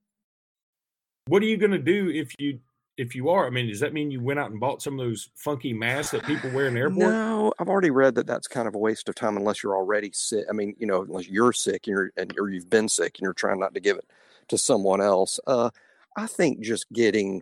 What 1.27 1.41
are 1.41 1.45
you 1.45 1.55
going 1.55 1.71
to 1.71 1.77
do 1.79 2.09
if 2.09 2.33
you 2.39 2.59
if 2.97 3.15
you 3.15 3.29
are? 3.29 3.47
I 3.47 3.49
mean, 3.49 3.67
does 3.67 3.79
that 3.79 3.93
mean 3.93 4.12
you 4.12 4.21
went 4.21 4.39
out 4.39 4.51
and 4.51 4.60
bought 4.60 4.82
some 4.82 4.99
of 4.99 5.06
those 5.06 5.29
funky 5.36 5.73
masks 5.73 6.12
that 6.12 6.23
people 6.23 6.49
wear 6.51 6.67
in 6.67 6.73
the 6.75 6.82
airport? 6.82 6.99
No, 6.99 7.53
I've 7.60 7.69
already 7.69 7.91
read 7.91 8.15
that 8.15 8.27
that's 8.27 8.47
kind 8.47 8.67
of 8.67 8.75
a 8.75 8.79
waste 8.79 9.10
of 9.10 9.15
time 9.15 9.38
unless 9.38 9.63
you're 9.63 9.75
already 9.75 10.12
sick. 10.13 10.45
I 10.49 10.53
mean, 10.53 10.75
you 10.77 10.88
know, 10.88 11.01
unless 11.01 11.27
you're 11.27 11.53
sick 11.53 11.88
and 11.88 11.95
you're 11.95 12.12
and 12.17 12.34
or 12.39 12.49
you've 12.49 12.69
been 12.69 12.89
sick 12.89 13.17
and 13.17 13.23
you're 13.23 13.34
trying 13.34 13.60
not 13.60 13.73
to 13.73 13.79
give 13.79 13.97
it 13.97 14.06
to 14.49 14.58
someone 14.58 15.01
else. 15.01 15.39
Uh, 15.47 15.69
I 16.15 16.27
think 16.27 16.60
just 16.60 16.91
getting 16.91 17.41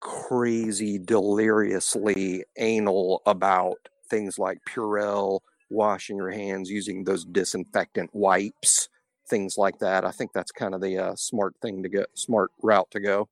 crazy, 0.00 0.98
deliriously 0.98 2.44
anal 2.58 3.22
about 3.26 3.76
things 4.08 4.38
like 4.38 4.58
Purell, 4.68 5.40
washing 5.70 6.16
your 6.16 6.30
hands, 6.30 6.70
using 6.70 7.04
those 7.04 7.24
disinfectant 7.24 8.10
wipes, 8.12 8.88
things 9.28 9.56
like 9.56 9.78
that. 9.78 10.04
I 10.04 10.10
think 10.10 10.32
that's 10.32 10.52
kind 10.52 10.74
of 10.74 10.80
the 10.80 10.98
uh, 10.98 11.14
smart 11.16 11.54
thing 11.62 11.82
to 11.82 11.88
go, 11.88 12.04
smart 12.14 12.50
route 12.62 12.90
to 12.90 13.00
go. 13.00 13.28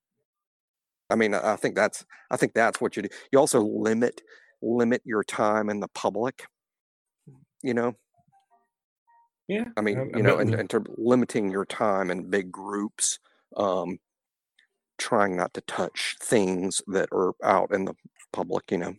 I 1.11 1.16
mean, 1.16 1.35
I 1.35 1.57
think 1.57 1.75
that's 1.75 2.05
I 2.31 2.37
think 2.37 2.53
that's 2.55 2.81
what 2.81 2.97
you 2.97 3.03
do. 3.03 3.09
You 3.33 3.38
also 3.38 3.61
limit 3.61 4.23
limit 4.62 5.03
your 5.05 5.25
time 5.25 5.71
in 5.71 5.81
the 5.81 5.88
public. 5.88 6.47
You 7.62 7.75
know, 7.75 7.94
Yeah, 9.49 9.64
I 9.77 9.81
mean, 9.81 9.99
I- 9.99 10.03
I 10.03 10.16
you 10.16 10.23
know, 10.23 10.38
in, 10.38 10.55
in 10.55 10.68
terms 10.68 10.88
limiting 10.97 11.51
your 11.51 11.64
time 11.64 12.11
in 12.11 12.29
big 12.31 12.53
groups, 12.53 13.18
um, 13.57 13.99
trying 14.99 15.37
not 15.37 15.55
to 15.55 15.61
touch 15.62 16.16
things 16.21 16.83
that 16.88 17.09
are 17.12 17.33
out 17.42 17.73
in 17.73 17.85
the 17.87 17.94
public. 18.33 18.71
You 18.71 18.79
know, 18.79 18.94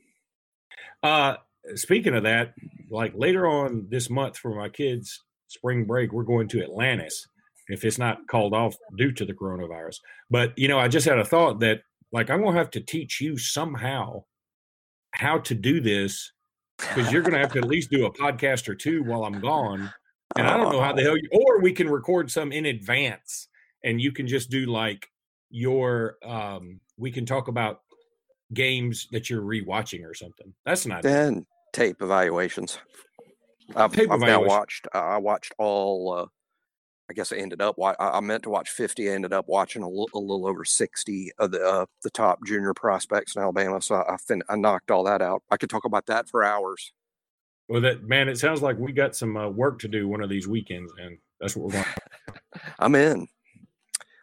Uh, 1.04 1.38
speaking 1.76 2.16
of 2.16 2.24
that, 2.24 2.54
like 2.90 3.14
later 3.16 3.46
on 3.48 3.88
this 3.90 4.10
month 4.10 4.38
for 4.38 4.56
my 4.56 4.70
kids' 4.70 5.24
spring 5.48 5.86
break, 5.86 6.12
we're 6.12 6.24
going 6.24 6.48
to 6.50 6.62
Atlantis 6.64 7.28
if 7.68 7.86
it's 7.86 8.00
not 8.00 8.28
called 8.28 8.54
off 8.54 8.76
due 8.98 9.12
to 9.12 9.26
the 9.26 9.34
coronavirus. 9.34 9.98
But 10.32 10.58
you 10.58 10.68
know, 10.68 10.80
I 10.80 10.88
just 10.88 11.06
had 11.06 11.20
a 11.20 11.26
thought 11.26 11.60
that 11.60 11.82
like 12.12 12.30
I'm 12.30 12.44
gonna 12.44 12.58
have 12.58 12.72
to 12.72 12.82
teach 12.82 13.22
you 13.22 13.38
somehow 13.38 14.24
how 15.12 15.40
to 15.40 15.56
do 15.56 15.80
this 15.82 16.32
because 16.78 17.12
you're 17.12 17.22
gonna 17.22 17.40
have 17.40 17.54
to 17.54 17.60
at 17.60 17.66
least 17.68 17.92
do 17.92 18.06
a 18.06 18.14
podcast 18.14 18.68
or 18.68 18.76
two 18.76 19.04
while 19.04 19.26
I'm 19.26 19.40
gone. 19.40 19.92
And 20.36 20.48
I 20.48 20.58
don't 20.58 20.72
know 20.72 20.82
how 20.82 20.94
the 20.94 21.02
hell 21.04 21.18
you 21.22 21.30
or 21.32 21.62
we 21.62 21.72
can 21.72 21.90
record 21.90 22.30
some 22.32 22.52
in 22.52 22.66
advance 22.66 23.48
and 23.84 24.00
you 24.02 24.12
can 24.12 24.28
just 24.28 24.50
do 24.50 24.66
like 24.66 25.08
your 25.50 26.18
um 26.24 26.80
we 26.98 27.12
can 27.12 27.26
talk 27.26 27.48
about 27.48 27.82
games 28.54 29.08
that 29.12 29.30
you're 29.30 29.42
rewatching 29.42 30.06
or 30.06 30.14
something. 30.14 30.54
That's 30.66 30.86
not 30.86 31.04
then 31.04 31.46
tape 31.74 32.02
evaluations. 32.02 32.80
I've, 33.76 33.94
Tape 33.94 34.12
I've 34.12 34.20
now 34.20 34.26
evaluation. 34.28 34.48
watched. 34.48 34.88
I 34.94 35.18
watched 35.18 35.54
all. 35.58 36.30
I 37.10 37.14
guess 37.14 37.32
I 37.34 37.38
ended 37.38 37.62
up. 37.62 37.76
I 37.82 37.96
I 38.00 38.20
meant 38.20 38.44
to 38.44 38.50
watch 38.50 38.70
fifty. 38.70 39.10
I 39.10 39.14
ended 39.14 39.34
up 39.34 39.46
watching 39.48 39.82
a 39.82 39.90
little, 39.90 40.46
over 40.48 40.64
sixty 40.64 41.32
of 41.40 41.52
the 41.52 41.62
uh, 41.66 41.86
the 42.04 42.10
top 42.12 42.40
junior 42.46 42.74
prospects 42.74 43.36
in 43.36 43.42
Alabama. 43.42 43.82
So 43.82 43.96
I, 43.96 44.14
I, 44.14 44.18
fin- 44.18 44.44
I 44.48 44.56
knocked 44.56 44.92
all 44.92 45.04
that 45.06 45.22
out. 45.22 45.42
I 45.50 45.58
could 45.58 45.70
talk 45.70 45.86
about 45.86 46.06
that 46.06 46.30
for 46.30 46.44
hours. 46.44 46.94
Well, 47.68 47.82
that 47.82 48.04
man, 48.04 48.30
it 48.30 48.38
sounds 48.38 48.62
like 48.62 48.78
we 48.78 48.92
got 48.92 49.16
some 49.16 49.36
uh, 49.38 49.50
work 49.50 49.80
to 49.80 49.88
do 49.88 50.08
one 50.08 50.22
of 50.22 50.30
these 50.30 50.48
weekends, 50.48 50.92
and 51.02 51.18
that's 51.40 51.56
what 51.56 51.66
we're 51.68 51.72
going. 51.74 51.86
I'm 52.80 52.96
in. 52.96 53.28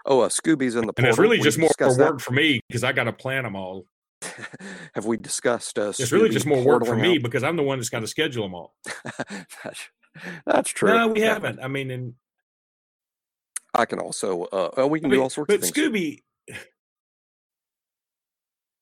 Oh, 0.08 0.20
uh, 0.20 0.28
Scooby's 0.28 0.76
in 0.76 0.86
the. 0.86 0.92
And 0.96 1.06
it's 1.06 1.18
really 1.18 1.38
We 1.38 1.44
just 1.44 1.58
more 1.58 1.68
discussed 1.68 1.98
that. 1.98 2.12
work 2.12 2.20
for 2.20 2.32
me 2.32 2.60
because 2.68 2.84
I 2.84 2.92
got 2.92 3.04
to 3.04 3.12
plan 3.12 3.42
them 3.42 3.56
all. 3.56 3.84
Have 4.94 5.04
we 5.06 5.16
discussed? 5.16 5.78
Uh, 5.78 5.88
It's 5.98 6.12
really 6.12 6.28
just 6.30 6.46
more 6.46 6.62
work 6.62 6.86
for 6.86 6.96
me 6.96 7.16
out? 7.16 7.22
because 7.22 7.42
I'm 7.42 7.56
the 7.56 7.62
one 7.64 7.78
that's 7.78 7.88
got 7.88 8.00
to 8.00 8.06
schedule 8.06 8.44
them 8.44 8.54
all. 8.54 8.74
that's, 9.64 9.80
that's 10.46 10.70
true. 10.70 10.94
No, 10.94 11.08
we 11.08 11.20
haven't. 11.20 11.58
I 11.60 11.68
mean, 11.68 11.90
and 11.90 12.14
I 13.74 13.84
can 13.84 13.98
also. 13.98 14.44
Uh, 14.44 14.70
oh, 14.76 14.86
we 14.86 14.98
I 14.98 15.02
can 15.02 15.10
mean, 15.10 15.18
do 15.18 15.22
all 15.22 15.30
sorts 15.30 15.48
but 15.48 15.56
of 15.56 15.60
things. 15.62 15.72
But 15.72 15.80
Scooby, 15.92 16.22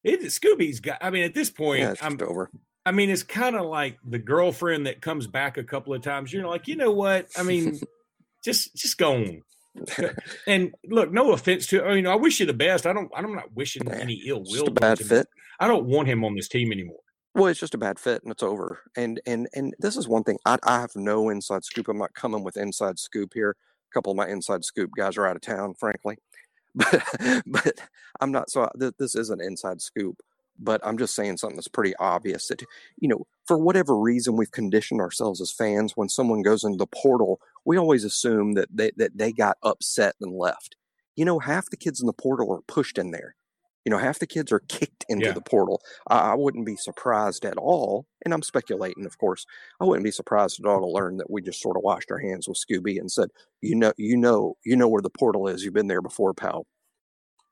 it 0.02 0.20
Scooby's 0.22 0.80
got. 0.80 0.98
I 1.00 1.10
mean, 1.10 1.24
at 1.24 1.34
this 1.34 1.50
point, 1.50 1.80
yeah, 1.80 1.92
it's 1.92 2.02
I'm. 2.02 2.18
just 2.18 2.30
over. 2.30 2.50
I 2.86 2.92
mean, 2.92 3.08
it's 3.08 3.22
kind 3.22 3.56
of 3.56 3.64
like 3.66 3.98
the 4.06 4.18
girlfriend 4.18 4.86
that 4.86 5.00
comes 5.00 5.26
back 5.26 5.56
a 5.56 5.64
couple 5.64 5.94
of 5.94 6.02
times. 6.02 6.32
You're 6.32 6.46
like, 6.46 6.68
you 6.68 6.76
know 6.76 6.90
what? 6.90 7.28
I 7.36 7.42
mean, 7.42 7.80
just 8.44 8.74
just 8.76 8.98
go 8.98 9.14
on. 9.14 9.42
And 10.46 10.72
look, 10.88 11.10
no 11.10 11.32
offense 11.32 11.66
to. 11.68 11.84
I 11.84 11.94
mean, 11.96 12.06
I 12.06 12.14
wish 12.14 12.38
you 12.38 12.46
the 12.46 12.52
best. 12.52 12.86
I 12.86 12.92
don't. 12.92 13.10
I'm 13.16 13.34
not 13.34 13.52
wishing 13.54 13.84
Nah, 13.86 13.92
any 13.94 14.22
ill 14.26 14.40
will. 14.40 14.44
just 14.52 14.68
a 14.68 14.70
bad 14.70 14.98
fit. 15.00 15.26
I 15.58 15.66
don't 15.66 15.86
want 15.86 16.06
him 16.06 16.24
on 16.24 16.36
this 16.36 16.46
team 16.48 16.70
anymore. 16.70 17.00
Well, 17.34 17.46
it's 17.46 17.58
just 17.58 17.74
a 17.74 17.78
bad 17.78 17.98
fit, 17.98 18.22
and 18.22 18.30
it's 18.30 18.42
over. 18.44 18.82
And 18.96 19.20
and 19.26 19.48
and 19.54 19.74
this 19.80 19.96
is 19.96 20.06
one 20.06 20.22
thing. 20.22 20.38
I 20.46 20.58
I 20.62 20.80
have 20.80 20.94
no 20.94 21.28
inside 21.28 21.64
scoop. 21.64 21.88
I'm 21.88 21.98
not 21.98 22.14
coming 22.14 22.44
with 22.44 22.56
inside 22.56 23.00
scoop 23.00 23.32
here. 23.34 23.56
Couple 23.94 24.12
of 24.12 24.16
my 24.16 24.28
inside 24.28 24.64
scoop 24.64 24.90
guys 24.96 25.16
are 25.16 25.26
out 25.26 25.36
of 25.36 25.42
town, 25.42 25.74
frankly. 25.74 26.18
But 26.74 27.04
but 27.46 27.74
I'm 28.20 28.32
not. 28.32 28.50
So 28.50 28.68
th- 28.78 28.94
this 28.98 29.14
is 29.14 29.30
an 29.30 29.40
inside 29.40 29.80
scoop. 29.80 30.20
But 30.58 30.80
I'm 30.84 30.98
just 30.98 31.14
saying 31.14 31.36
something 31.36 31.56
that's 31.56 31.68
pretty 31.68 31.94
obvious 31.96 32.48
that 32.48 32.62
you 32.98 33.08
know, 33.08 33.26
for 33.46 33.56
whatever 33.58 33.96
reason, 33.96 34.36
we've 34.36 34.50
conditioned 34.50 35.00
ourselves 35.00 35.40
as 35.40 35.52
fans. 35.52 35.92
When 35.96 36.08
someone 36.08 36.42
goes 36.42 36.64
into 36.64 36.78
the 36.78 36.88
portal, 36.88 37.40
we 37.64 37.76
always 37.76 38.04
assume 38.04 38.54
that 38.54 38.68
they 38.72 38.90
that 38.96 39.16
they 39.16 39.32
got 39.32 39.58
upset 39.62 40.16
and 40.20 40.36
left. 40.36 40.76
You 41.14 41.24
know, 41.24 41.38
half 41.38 41.70
the 41.70 41.76
kids 41.76 42.00
in 42.00 42.08
the 42.08 42.12
portal 42.12 42.52
are 42.52 42.62
pushed 42.66 42.98
in 42.98 43.12
there. 43.12 43.36
You 43.84 43.90
know, 43.90 43.98
half 43.98 44.18
the 44.18 44.26
kids 44.26 44.50
are 44.52 44.60
kicked 44.60 45.04
into 45.08 45.28
Yeah. 45.28 45.32
the 45.32 45.40
portal. 45.42 45.82
I, 46.08 46.32
I 46.32 46.34
wouldn't 46.34 46.66
be 46.66 46.76
surprised 46.76 47.44
at 47.44 47.56
all, 47.58 48.06
and 48.24 48.32
I'm 48.34 48.42
speculating, 48.42 49.06
of 49.06 49.18
course. 49.18 49.44
I 49.80 49.84
wouldn't 49.84 50.04
be 50.04 50.10
surprised 50.10 50.58
at 50.60 50.66
all 50.66 50.80
to 50.80 50.86
learn 50.86 51.18
that 51.18 51.30
we 51.30 51.42
just 51.42 51.60
sort 51.60 51.76
of 51.76 51.82
washed 51.82 52.10
our 52.10 52.18
hands 52.18 52.48
with 52.48 52.58
Scooby 52.58 52.98
and 52.98 53.10
said, 53.12 53.30
"You 53.60 53.74
know, 53.76 53.92
you 53.98 54.16
know, 54.16 54.56
you 54.64 54.76
know 54.76 54.88
where 54.88 55.02
the 55.02 55.10
portal 55.10 55.48
is. 55.48 55.64
You've 55.64 55.74
been 55.74 55.88
there 55.88 56.02
before, 56.02 56.34
pal." 56.34 56.66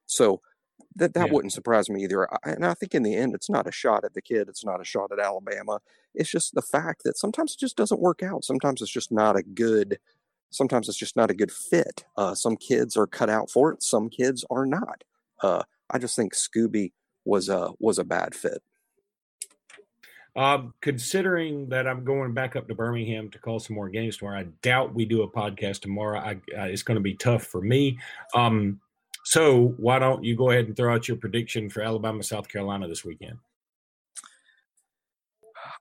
So 0.07 0.40
that 0.97 1.14
that 1.14 1.29
Yeah. 1.29 1.33
wouldn't 1.33 1.53
surprise 1.53 1.88
me 1.90 2.05
either. 2.05 2.33
I- 2.33 2.38
And 2.53 2.66
I 2.66 2.75
think 2.75 2.95
in 2.95 3.03
the 3.03 3.14
end, 3.16 3.35
it's 3.35 3.51
not 3.51 3.66
a 3.66 3.73
shot 3.73 4.05
at 4.05 4.14
the 4.14 4.23
kid. 4.23 4.49
It's 4.49 4.64
not 4.64 4.81
a 4.81 4.85
shot 4.85 5.12
at 5.12 5.18
Alabama. 5.21 5.81
It's 6.14 6.31
just 6.31 6.55
the 6.55 6.62
fact 6.62 7.03
that 7.05 7.16
sometimes 7.18 7.55
it 7.55 7.59
just 7.61 7.77
doesn't 7.77 8.01
work 8.01 8.23
out. 8.23 8.45
Sometimes 8.45 8.83
it's 8.83 8.90
just 8.92 9.12
not 9.12 9.37
a 9.37 9.42
good. 9.42 9.99
Sometimes 10.51 10.88
it's 10.88 10.99
just 10.99 11.16
not 11.16 11.31
a 11.31 11.35
good 11.35 11.53
fit. 11.53 12.05
Uh, 12.16 12.35
some 12.35 12.57
kids 12.57 12.97
are 12.97 13.07
cut 13.07 13.31
out 13.31 13.51
for 13.51 13.73
it. 13.73 13.83
Some 13.83 14.11
kids 14.11 14.45
are 14.51 14.66
not. 14.66 15.05
Uh, 15.42 15.62
I 15.92 15.98
just 15.98 16.16
think 16.16 16.35
Scooby 16.35 16.92
was 17.24 17.48
a 17.48 17.70
was 17.78 17.98
a 17.98 18.05
bad 18.05 18.35
fit. 18.35 18.62
Um, 20.35 20.72
considering 20.81 21.68
that 21.68 21.87
I'm 21.87 22.05
going 22.05 22.33
back 22.33 22.57
up 22.57 22.66
to 22.68 22.74
Birmingham 22.74 23.28
to 23.31 23.38
call 23.38 23.61
some 23.61 23.76
more 23.76 23.90
games 23.90 24.16
tomorrow, 24.16 24.40
I 24.40 24.44
doubt 24.62 24.94
we 24.94 25.05
do 25.05 25.22
a 25.22 25.31
podcast 25.31 25.81
tomorrow. 25.81 26.20
I, 26.20 26.33
uh, 26.59 26.64
it's 26.64 26.83
going 26.83 26.94
to 26.96 27.02
be 27.02 27.14
tough 27.14 27.44
for 27.44 27.61
me. 27.61 27.98
Um, 28.35 28.81
so 29.24 29.74
why 29.76 29.98
don't 29.98 30.24
you 30.24 30.35
go 30.35 30.50
ahead 30.50 30.66
and 30.66 30.76
throw 30.76 30.94
out 30.94 31.07
your 31.07 31.18
prediction 31.18 31.68
for 31.68 31.83
Alabama, 31.83 32.22
South 32.22 32.48
Carolina 32.48 32.88
this 32.88 33.05
weekend? 33.05 33.37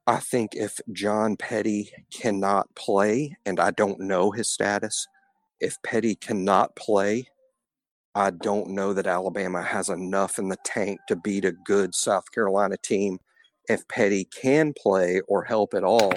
I 0.06 0.17
think 0.17 0.52
if 0.54 0.80
John 0.91 1.38
Petty 1.38 1.91
cannot 2.12 2.76
play, 2.76 3.38
and 3.45 3.60
I 3.60 3.71
don't 3.71 4.02
know 4.02 4.32
his 4.32 4.50
status, 4.50 5.08
if 5.62 5.82
Petty 5.82 6.15
cannot 6.15 6.76
play, 6.76 7.28
I 8.13 8.32
don't 8.32 8.71
know 8.71 8.93
that 8.93 9.08
Alabama 9.08 9.62
has 9.62 9.89
enough 9.89 10.38
in 10.38 10.50
the 10.50 10.58
tank 10.65 11.00
to 11.08 11.15
beat 11.15 11.45
a 11.45 11.52
good 11.52 11.95
South 11.95 12.32
Carolina 12.32 12.76
team 12.78 13.19
if 13.69 13.88
Petty 13.88 14.26
can 14.26 14.74
play 14.74 15.21
or 15.28 15.43
help 15.43 15.74
at 15.74 15.84
all, 15.84 16.13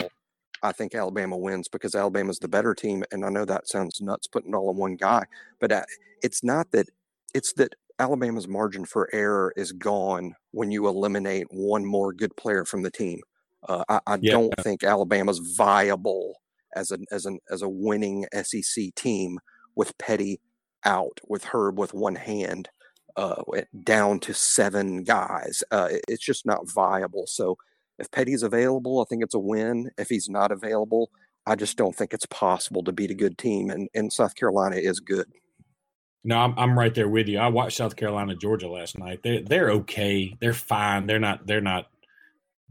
I 0.63 0.73
think 0.73 0.95
Alabama 0.95 1.37
wins 1.37 1.69
because 1.69 1.95
Alabama's 1.95 2.39
the 2.39 2.49
better 2.49 2.75
team. 2.75 3.05
And 3.13 3.25
I 3.25 3.29
know 3.29 3.45
that 3.45 3.69
sounds 3.69 4.01
nuts 4.01 4.27
putting 4.27 4.53
it 4.53 4.57
all 4.57 4.71
in 4.71 4.77
one 4.77 4.97
guy, 4.97 5.25
but 5.61 5.71
uh, 5.71 5.85
it's 6.23 6.43
not 6.43 6.71
that, 6.73 6.89
it's 7.35 7.53
that 7.55 7.75
Alabama's 7.99 8.49
margin 8.49 8.85
for 8.85 9.09
error 9.13 9.53
is 9.57 9.73
gone 9.73 10.35
when 10.51 10.71
you 10.71 10.89
eliminate 10.89 11.47
one 11.51 11.85
more 11.85 12.13
good 12.13 12.37
player 12.37 12.65
from 12.65 12.83
the 12.83 12.91
team. 12.91 13.21
Uh, 13.69 13.85
I, 13.89 14.01
I 14.07 14.19
yeah. 14.21 14.33
don't 14.33 14.55
think 14.61 14.83
Alabama's 14.83 15.39
viable 15.57 16.41
as 16.77 16.91
an 16.91 17.07
as 17.13 17.25
an 17.25 17.39
as 17.51 17.63
a 17.63 17.69
winning 17.69 18.27
SEC 18.43 18.95
team 18.97 19.39
with 19.77 19.97
Petty 19.97 20.41
out, 20.85 21.21
with 21.27 21.45
Herb 21.45 21.79
with 21.79 21.95
one 21.95 22.15
hand 22.15 22.69
uh, 23.17 23.43
down 23.83 24.21
to 24.21 24.35
seven 24.35 25.05
guys. 25.05 25.63
Uh, 25.71 25.89
it's 26.09 26.25
just 26.25 26.47
not 26.47 26.71
viable. 26.71 27.27
So 27.27 27.57
if 27.99 28.11
Petty's 28.11 28.43
available, 28.43 29.01
I 29.01 29.05
think 29.09 29.23
it's 29.23 29.35
a 29.35 29.39
win. 29.39 29.91
If 29.99 30.09
he's 30.09 30.29
not 30.29 30.51
available, 30.51 31.11
I 31.47 31.55
just 31.55 31.77
don't 31.77 31.95
think 31.95 32.13
it's 32.13 32.27
possible 32.27 32.83
to 32.85 32.93
beat 32.93 33.11
a 33.11 33.15
good 33.15 33.39
team. 33.39 33.71
And, 33.71 33.89
and 33.95 34.13
South 34.13 34.35
Carolina 34.35 34.77
is 34.77 35.01
good. 35.01 35.27
No, 36.25 36.39
I'm, 36.39 36.59
I'm 36.59 36.79
right 36.79 36.95
there 36.95 37.09
with 37.09 37.29
you. 37.29 37.39
I 37.39 37.49
watched 37.49 37.77
South 37.77 37.97
Carolina, 37.97 38.35
Georgia 38.35 38.69
last 38.69 38.99
night. 38.99 39.21
They're 39.23 39.43
they're 39.43 39.71
okay. 39.73 40.35
They're 40.41 40.55
fine. 40.55 41.07
They're 41.07 41.19
not. 41.19 41.47
They're 41.47 41.61
not. 41.61 41.89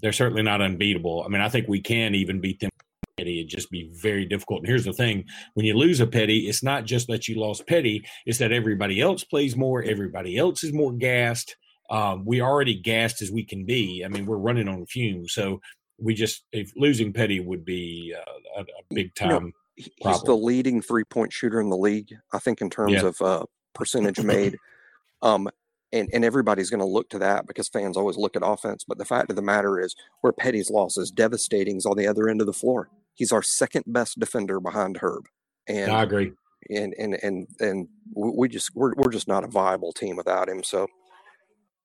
They're 0.01 0.11
certainly 0.11 0.41
not 0.41 0.59
unbeatable. 0.59 1.23
I 1.23 1.29
mean, 1.29 1.39
I 1.39 1.49
think 1.49 1.67
we 1.67 1.79
can 1.79 2.15
even 2.15 2.41
beat 2.41 2.59
them 2.59 2.71
Petty. 3.17 3.39
It'd 3.39 3.49
just 3.49 3.69
be 3.69 3.89
very 3.93 4.25
difficult. 4.25 4.59
And 4.59 4.67
here's 4.67 4.85
the 4.85 4.93
thing 4.93 5.25
when 5.53 5.65
you 5.65 5.75
lose 5.75 5.99
a 5.99 6.07
Petty, 6.07 6.47
it's 6.47 6.63
not 6.63 6.85
just 6.85 7.07
that 7.07 7.27
you 7.27 7.39
lost 7.39 7.67
Petty, 7.67 8.05
it's 8.25 8.39
that 8.39 8.51
everybody 8.51 9.01
else 9.01 9.23
plays 9.23 9.55
more, 9.55 9.83
everybody 9.83 10.37
else 10.37 10.63
is 10.63 10.73
more 10.73 10.91
gassed. 10.91 11.55
Um, 11.89 12.25
we 12.25 12.41
already 12.41 12.75
gassed 12.75 13.21
as 13.21 13.31
we 13.31 13.43
can 13.43 13.65
be. 13.65 14.03
I 14.03 14.07
mean, 14.07 14.25
we're 14.25 14.37
running 14.37 14.67
on 14.67 14.85
fumes. 14.85 15.33
So 15.33 15.61
we 15.99 16.15
just, 16.15 16.43
if 16.51 16.71
losing 16.75 17.13
Petty 17.13 17.39
would 17.39 17.65
be 17.65 18.15
uh, 18.17 18.59
a, 18.59 18.61
a, 18.61 18.83
big 18.89 19.13
time. 19.13 19.29
You 19.29 19.39
know, 19.39 19.51
he's 19.75 19.89
problem. 20.01 20.25
the 20.25 20.35
leading 20.35 20.81
three 20.81 21.03
point 21.03 21.31
shooter 21.31 21.59
in 21.61 21.69
the 21.69 21.77
league, 21.77 22.13
I 22.31 22.39
think, 22.39 22.61
in 22.61 22.69
terms 22.69 22.93
yeah. 22.93 23.05
of 23.05 23.21
uh, 23.21 23.45
percentage 23.75 24.19
made. 24.23 24.57
Um, 25.21 25.49
and, 25.91 26.09
and 26.11 26.25
everybody's 26.25 26.71
going 26.71 26.79
to 26.79 26.85
look 26.85 27.09
to 27.09 27.19
that 27.19 27.45
because 27.45 27.69
fans 27.69 27.95
always 27.95 28.17
look 28.17 28.35
at 28.35 28.41
offense. 28.43 28.83
But 28.87 28.97
the 28.97 29.05
fact 29.05 29.29
of 29.29 29.35
the 29.35 29.43
matter 29.43 29.79
is, 29.79 29.95
where 30.21 30.33
Petty's 30.33 30.71
loss 30.71 30.97
is 30.97 31.11
devastating 31.11 31.77
is 31.77 31.85
on 31.85 31.97
the 31.97 32.07
other 32.07 32.27
end 32.27 32.41
of 32.41 32.47
the 32.47 32.53
floor. 32.53 32.89
He's 33.15 33.31
our 33.31 33.43
second 33.43 33.85
best 33.87 34.19
defender 34.19 34.59
behind 34.59 34.97
Herb. 35.01 35.25
And 35.67 35.91
I 35.91 36.03
agree. 36.03 36.31
And 36.69 36.93
and 36.97 37.15
and 37.21 37.47
and 37.59 37.87
we 38.15 38.47
just 38.47 38.71
we're 38.73 38.93
we're 38.95 39.11
just 39.11 39.27
not 39.27 39.43
a 39.43 39.47
viable 39.47 39.91
team 39.91 40.15
without 40.15 40.49
him. 40.49 40.63
So 40.63 40.87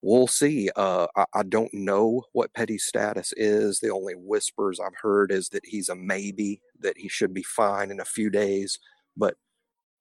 we'll 0.03 0.27
see. 0.27 0.71
Uh, 0.77 1.07
I, 1.17 1.25
I, 1.35 1.43
don't 1.43 1.73
know 1.75 2.23
what 2.33 2.55
Petty's 2.55 2.85
status 2.85 3.33
is. 3.37 3.81
The 3.81 3.91
only 3.91 4.14
whispers 4.14 4.79
I've 4.81 4.97
heard 5.01 5.33
is 5.33 5.49
that 5.51 5.64
he's 5.64 5.88
a 5.88 5.97
maybe, 5.97 6.61
that 6.81 6.97
he 6.97 7.09
should 7.09 7.35
be 7.35 7.43
fine 7.43 7.91
in 7.91 8.01
a 8.01 8.05
few 8.05 8.31
days, 8.31 8.79
but 9.17 9.35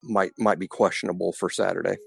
might 0.04 0.32
might 0.38 0.60
be 0.60 0.68
questionable 0.68 1.34
for 1.34 1.50
Saturday. 1.50 1.98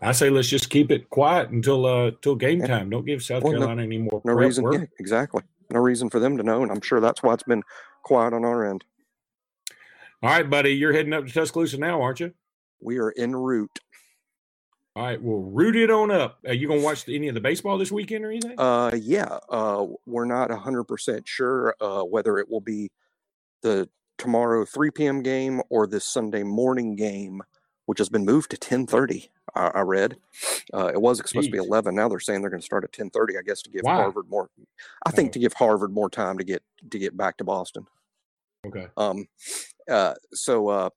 I 0.00 0.12
say 0.12 0.30
let's 0.30 0.48
just 0.48 0.70
keep 0.70 0.90
it 0.90 1.08
quiet 1.10 1.50
until 1.50 1.86
uh 1.86 2.12
till 2.22 2.34
game 2.34 2.60
time. 2.60 2.90
Don't 2.90 3.04
give 3.04 3.22
South 3.22 3.42
well, 3.42 3.52
Carolina 3.52 3.76
no, 3.76 3.82
any 3.82 3.98
more. 3.98 4.22
No 4.24 4.32
reason, 4.32 4.70
yeah, 4.72 4.84
exactly. 4.98 5.42
No 5.70 5.80
reason 5.80 6.10
for 6.10 6.20
them 6.20 6.36
to 6.36 6.42
know, 6.42 6.62
and 6.62 6.70
I'm 6.70 6.80
sure 6.80 7.00
that's 7.00 7.22
why 7.22 7.34
it's 7.34 7.42
been 7.42 7.62
quiet 8.02 8.32
on 8.32 8.44
our 8.44 8.68
end. 8.68 8.84
All 10.22 10.30
right, 10.30 10.48
buddy, 10.48 10.70
you're 10.70 10.92
heading 10.92 11.12
up 11.12 11.26
to 11.26 11.32
Tuscaloosa 11.32 11.78
now, 11.78 12.00
aren't 12.00 12.20
you? 12.20 12.32
We 12.80 12.98
are 12.98 13.12
en 13.16 13.34
route. 13.34 13.80
All 14.96 15.02
right, 15.02 15.20
well, 15.20 15.40
root 15.40 15.74
it 15.74 15.90
on 15.90 16.10
up. 16.10 16.38
Are 16.46 16.54
you 16.54 16.68
gonna 16.68 16.80
watch 16.80 17.08
any 17.08 17.28
of 17.28 17.34
the 17.34 17.40
baseball 17.40 17.78
this 17.78 17.90
weekend 17.90 18.24
or 18.24 18.30
anything? 18.30 18.54
Uh, 18.58 18.92
yeah. 18.94 19.38
Uh, 19.48 19.86
we're 20.06 20.24
not 20.24 20.50
hundred 20.52 20.84
percent 20.84 21.26
sure 21.26 21.74
uh, 21.80 22.02
whether 22.02 22.38
it 22.38 22.48
will 22.48 22.60
be 22.60 22.90
the 23.62 23.88
tomorrow 24.18 24.64
3 24.64 24.90
p.m. 24.92 25.22
game 25.22 25.60
or 25.70 25.86
this 25.86 26.04
Sunday 26.04 26.42
morning 26.42 26.94
game, 26.94 27.42
which 27.86 27.98
has 27.98 28.08
been 28.08 28.24
moved 28.24 28.50
to 28.50 28.56
10:30. 28.56 29.28
I, 29.54 29.66
I 29.68 29.80
read 29.80 30.16
uh, 30.72 30.88
it 30.88 31.00
was 31.00 31.18
supposed 31.18 31.48
Jeez. 31.48 31.52
to 31.52 31.62
be 31.62 31.66
11. 31.66 31.94
Now 31.94 32.08
they're 32.08 32.20
saying 32.20 32.40
they're 32.40 32.50
going 32.50 32.60
to 32.60 32.66
start 32.66 32.84
at 32.84 32.92
10:30. 32.92 33.38
I 33.38 33.42
guess 33.42 33.62
to 33.62 33.70
give 33.70 33.82
wow. 33.84 33.96
Harvard 33.96 34.28
more. 34.28 34.50
I 35.06 35.10
think 35.10 35.30
oh. 35.30 35.32
to 35.32 35.38
give 35.38 35.52
Harvard 35.54 35.92
more 35.92 36.10
time 36.10 36.38
to 36.38 36.44
get 36.44 36.62
to 36.90 36.98
get 36.98 37.16
back 37.16 37.36
to 37.38 37.44
Boston. 37.44 37.86
Okay. 38.66 38.86
Um. 38.96 39.26
Uh. 39.90 40.14
So. 40.32 40.68
Uh. 40.68 40.90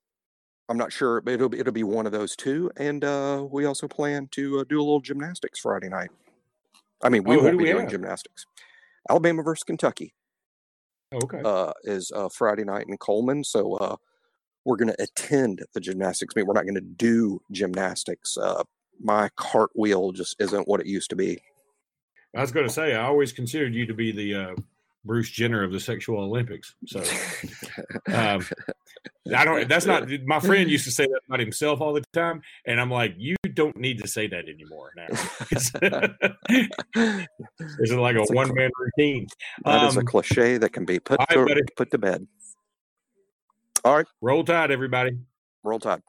I'm 0.70 0.76
not 0.76 0.92
sure, 0.92 1.22
but 1.22 1.32
it'll 1.32 1.48
be, 1.48 1.58
it'll 1.58 1.72
be 1.72 1.82
one 1.82 2.04
of 2.04 2.12
those 2.12 2.36
two. 2.36 2.70
And 2.76 3.02
uh, 3.02 3.46
we 3.50 3.64
also 3.64 3.88
plan 3.88 4.28
to 4.32 4.60
uh, 4.60 4.64
do 4.68 4.78
a 4.78 4.84
little 4.84 5.00
gymnastics 5.00 5.60
Friday 5.60 5.88
night. 5.88 6.10
I 7.02 7.08
mean, 7.08 7.24
we 7.24 7.36
oh, 7.36 7.42
won't 7.42 7.56
be 7.56 7.64
doing 7.64 7.84
have? 7.84 7.90
gymnastics. 7.90 8.44
Alabama 9.08 9.42
versus 9.42 9.62
Kentucky. 9.62 10.12
Oh, 11.12 11.20
okay. 11.24 11.40
Uh, 11.42 11.72
is 11.84 12.12
uh, 12.14 12.28
Friday 12.28 12.64
night 12.64 12.86
in 12.88 12.96
Coleman. 12.98 13.44
So 13.44 13.74
uh, 13.76 13.96
we're 14.68 14.76
going 14.76 14.92
to 14.92 15.02
attend 15.02 15.64
the 15.72 15.80
gymnastics 15.80 16.36
meet. 16.36 16.46
We're 16.46 16.52
not 16.52 16.64
going 16.64 16.74
to 16.74 16.82
do 16.82 17.40
gymnastics. 17.50 18.36
Uh, 18.36 18.62
my 19.00 19.30
cartwheel 19.36 20.12
just 20.12 20.36
isn't 20.38 20.68
what 20.68 20.80
it 20.80 20.86
used 20.86 21.08
to 21.08 21.16
be. 21.16 21.40
I 22.36 22.42
was 22.42 22.52
going 22.52 22.66
to 22.66 22.72
say, 22.72 22.94
I 22.94 23.04
always 23.04 23.32
considered 23.32 23.74
you 23.74 23.86
to 23.86 23.94
be 23.94 24.12
the 24.12 24.34
uh, 24.34 24.54
Bruce 25.06 25.30
Jenner 25.30 25.64
of 25.64 25.72
the 25.72 25.80
sexual 25.80 26.20
Olympics. 26.20 26.74
So 26.84 27.00
um, 28.12 28.44
I 29.34 29.46
don't. 29.46 29.66
That's 29.66 29.86
not. 29.86 30.06
My 30.26 30.38
friend 30.38 30.70
used 30.70 30.84
to 30.84 30.90
say 30.90 31.06
that 31.06 31.20
about 31.26 31.40
himself 31.40 31.80
all 31.80 31.94
the 31.94 32.04
time, 32.12 32.42
and 32.66 32.78
I'm 32.78 32.90
like, 32.90 33.14
you 33.16 33.36
don't 33.54 33.76
need 33.76 34.02
to 34.02 34.08
say 34.08 34.26
that 34.26 34.50
anymore 34.50 34.92
now. 34.96 35.06
it's 37.80 37.92
like 37.92 38.16
a 38.16 38.24
one 38.34 38.54
man 38.54 38.70
routine. 38.78 39.28
That 39.64 39.80
um, 39.80 39.88
is 39.88 39.96
a 39.96 40.00
um, 40.00 40.06
cliche 40.06 40.58
that 40.58 40.74
can 40.74 40.84
be 40.84 41.00
put 41.00 41.20
to, 41.30 41.64
put 41.74 41.90
to 41.90 41.98
bed. 41.98 42.26
All 43.84 43.96
right. 43.96 44.06
Roll 44.22 44.44
Tide, 44.44 44.70
everybody. 44.70 45.18
Roll 45.64 45.80
Tide. 45.80 46.02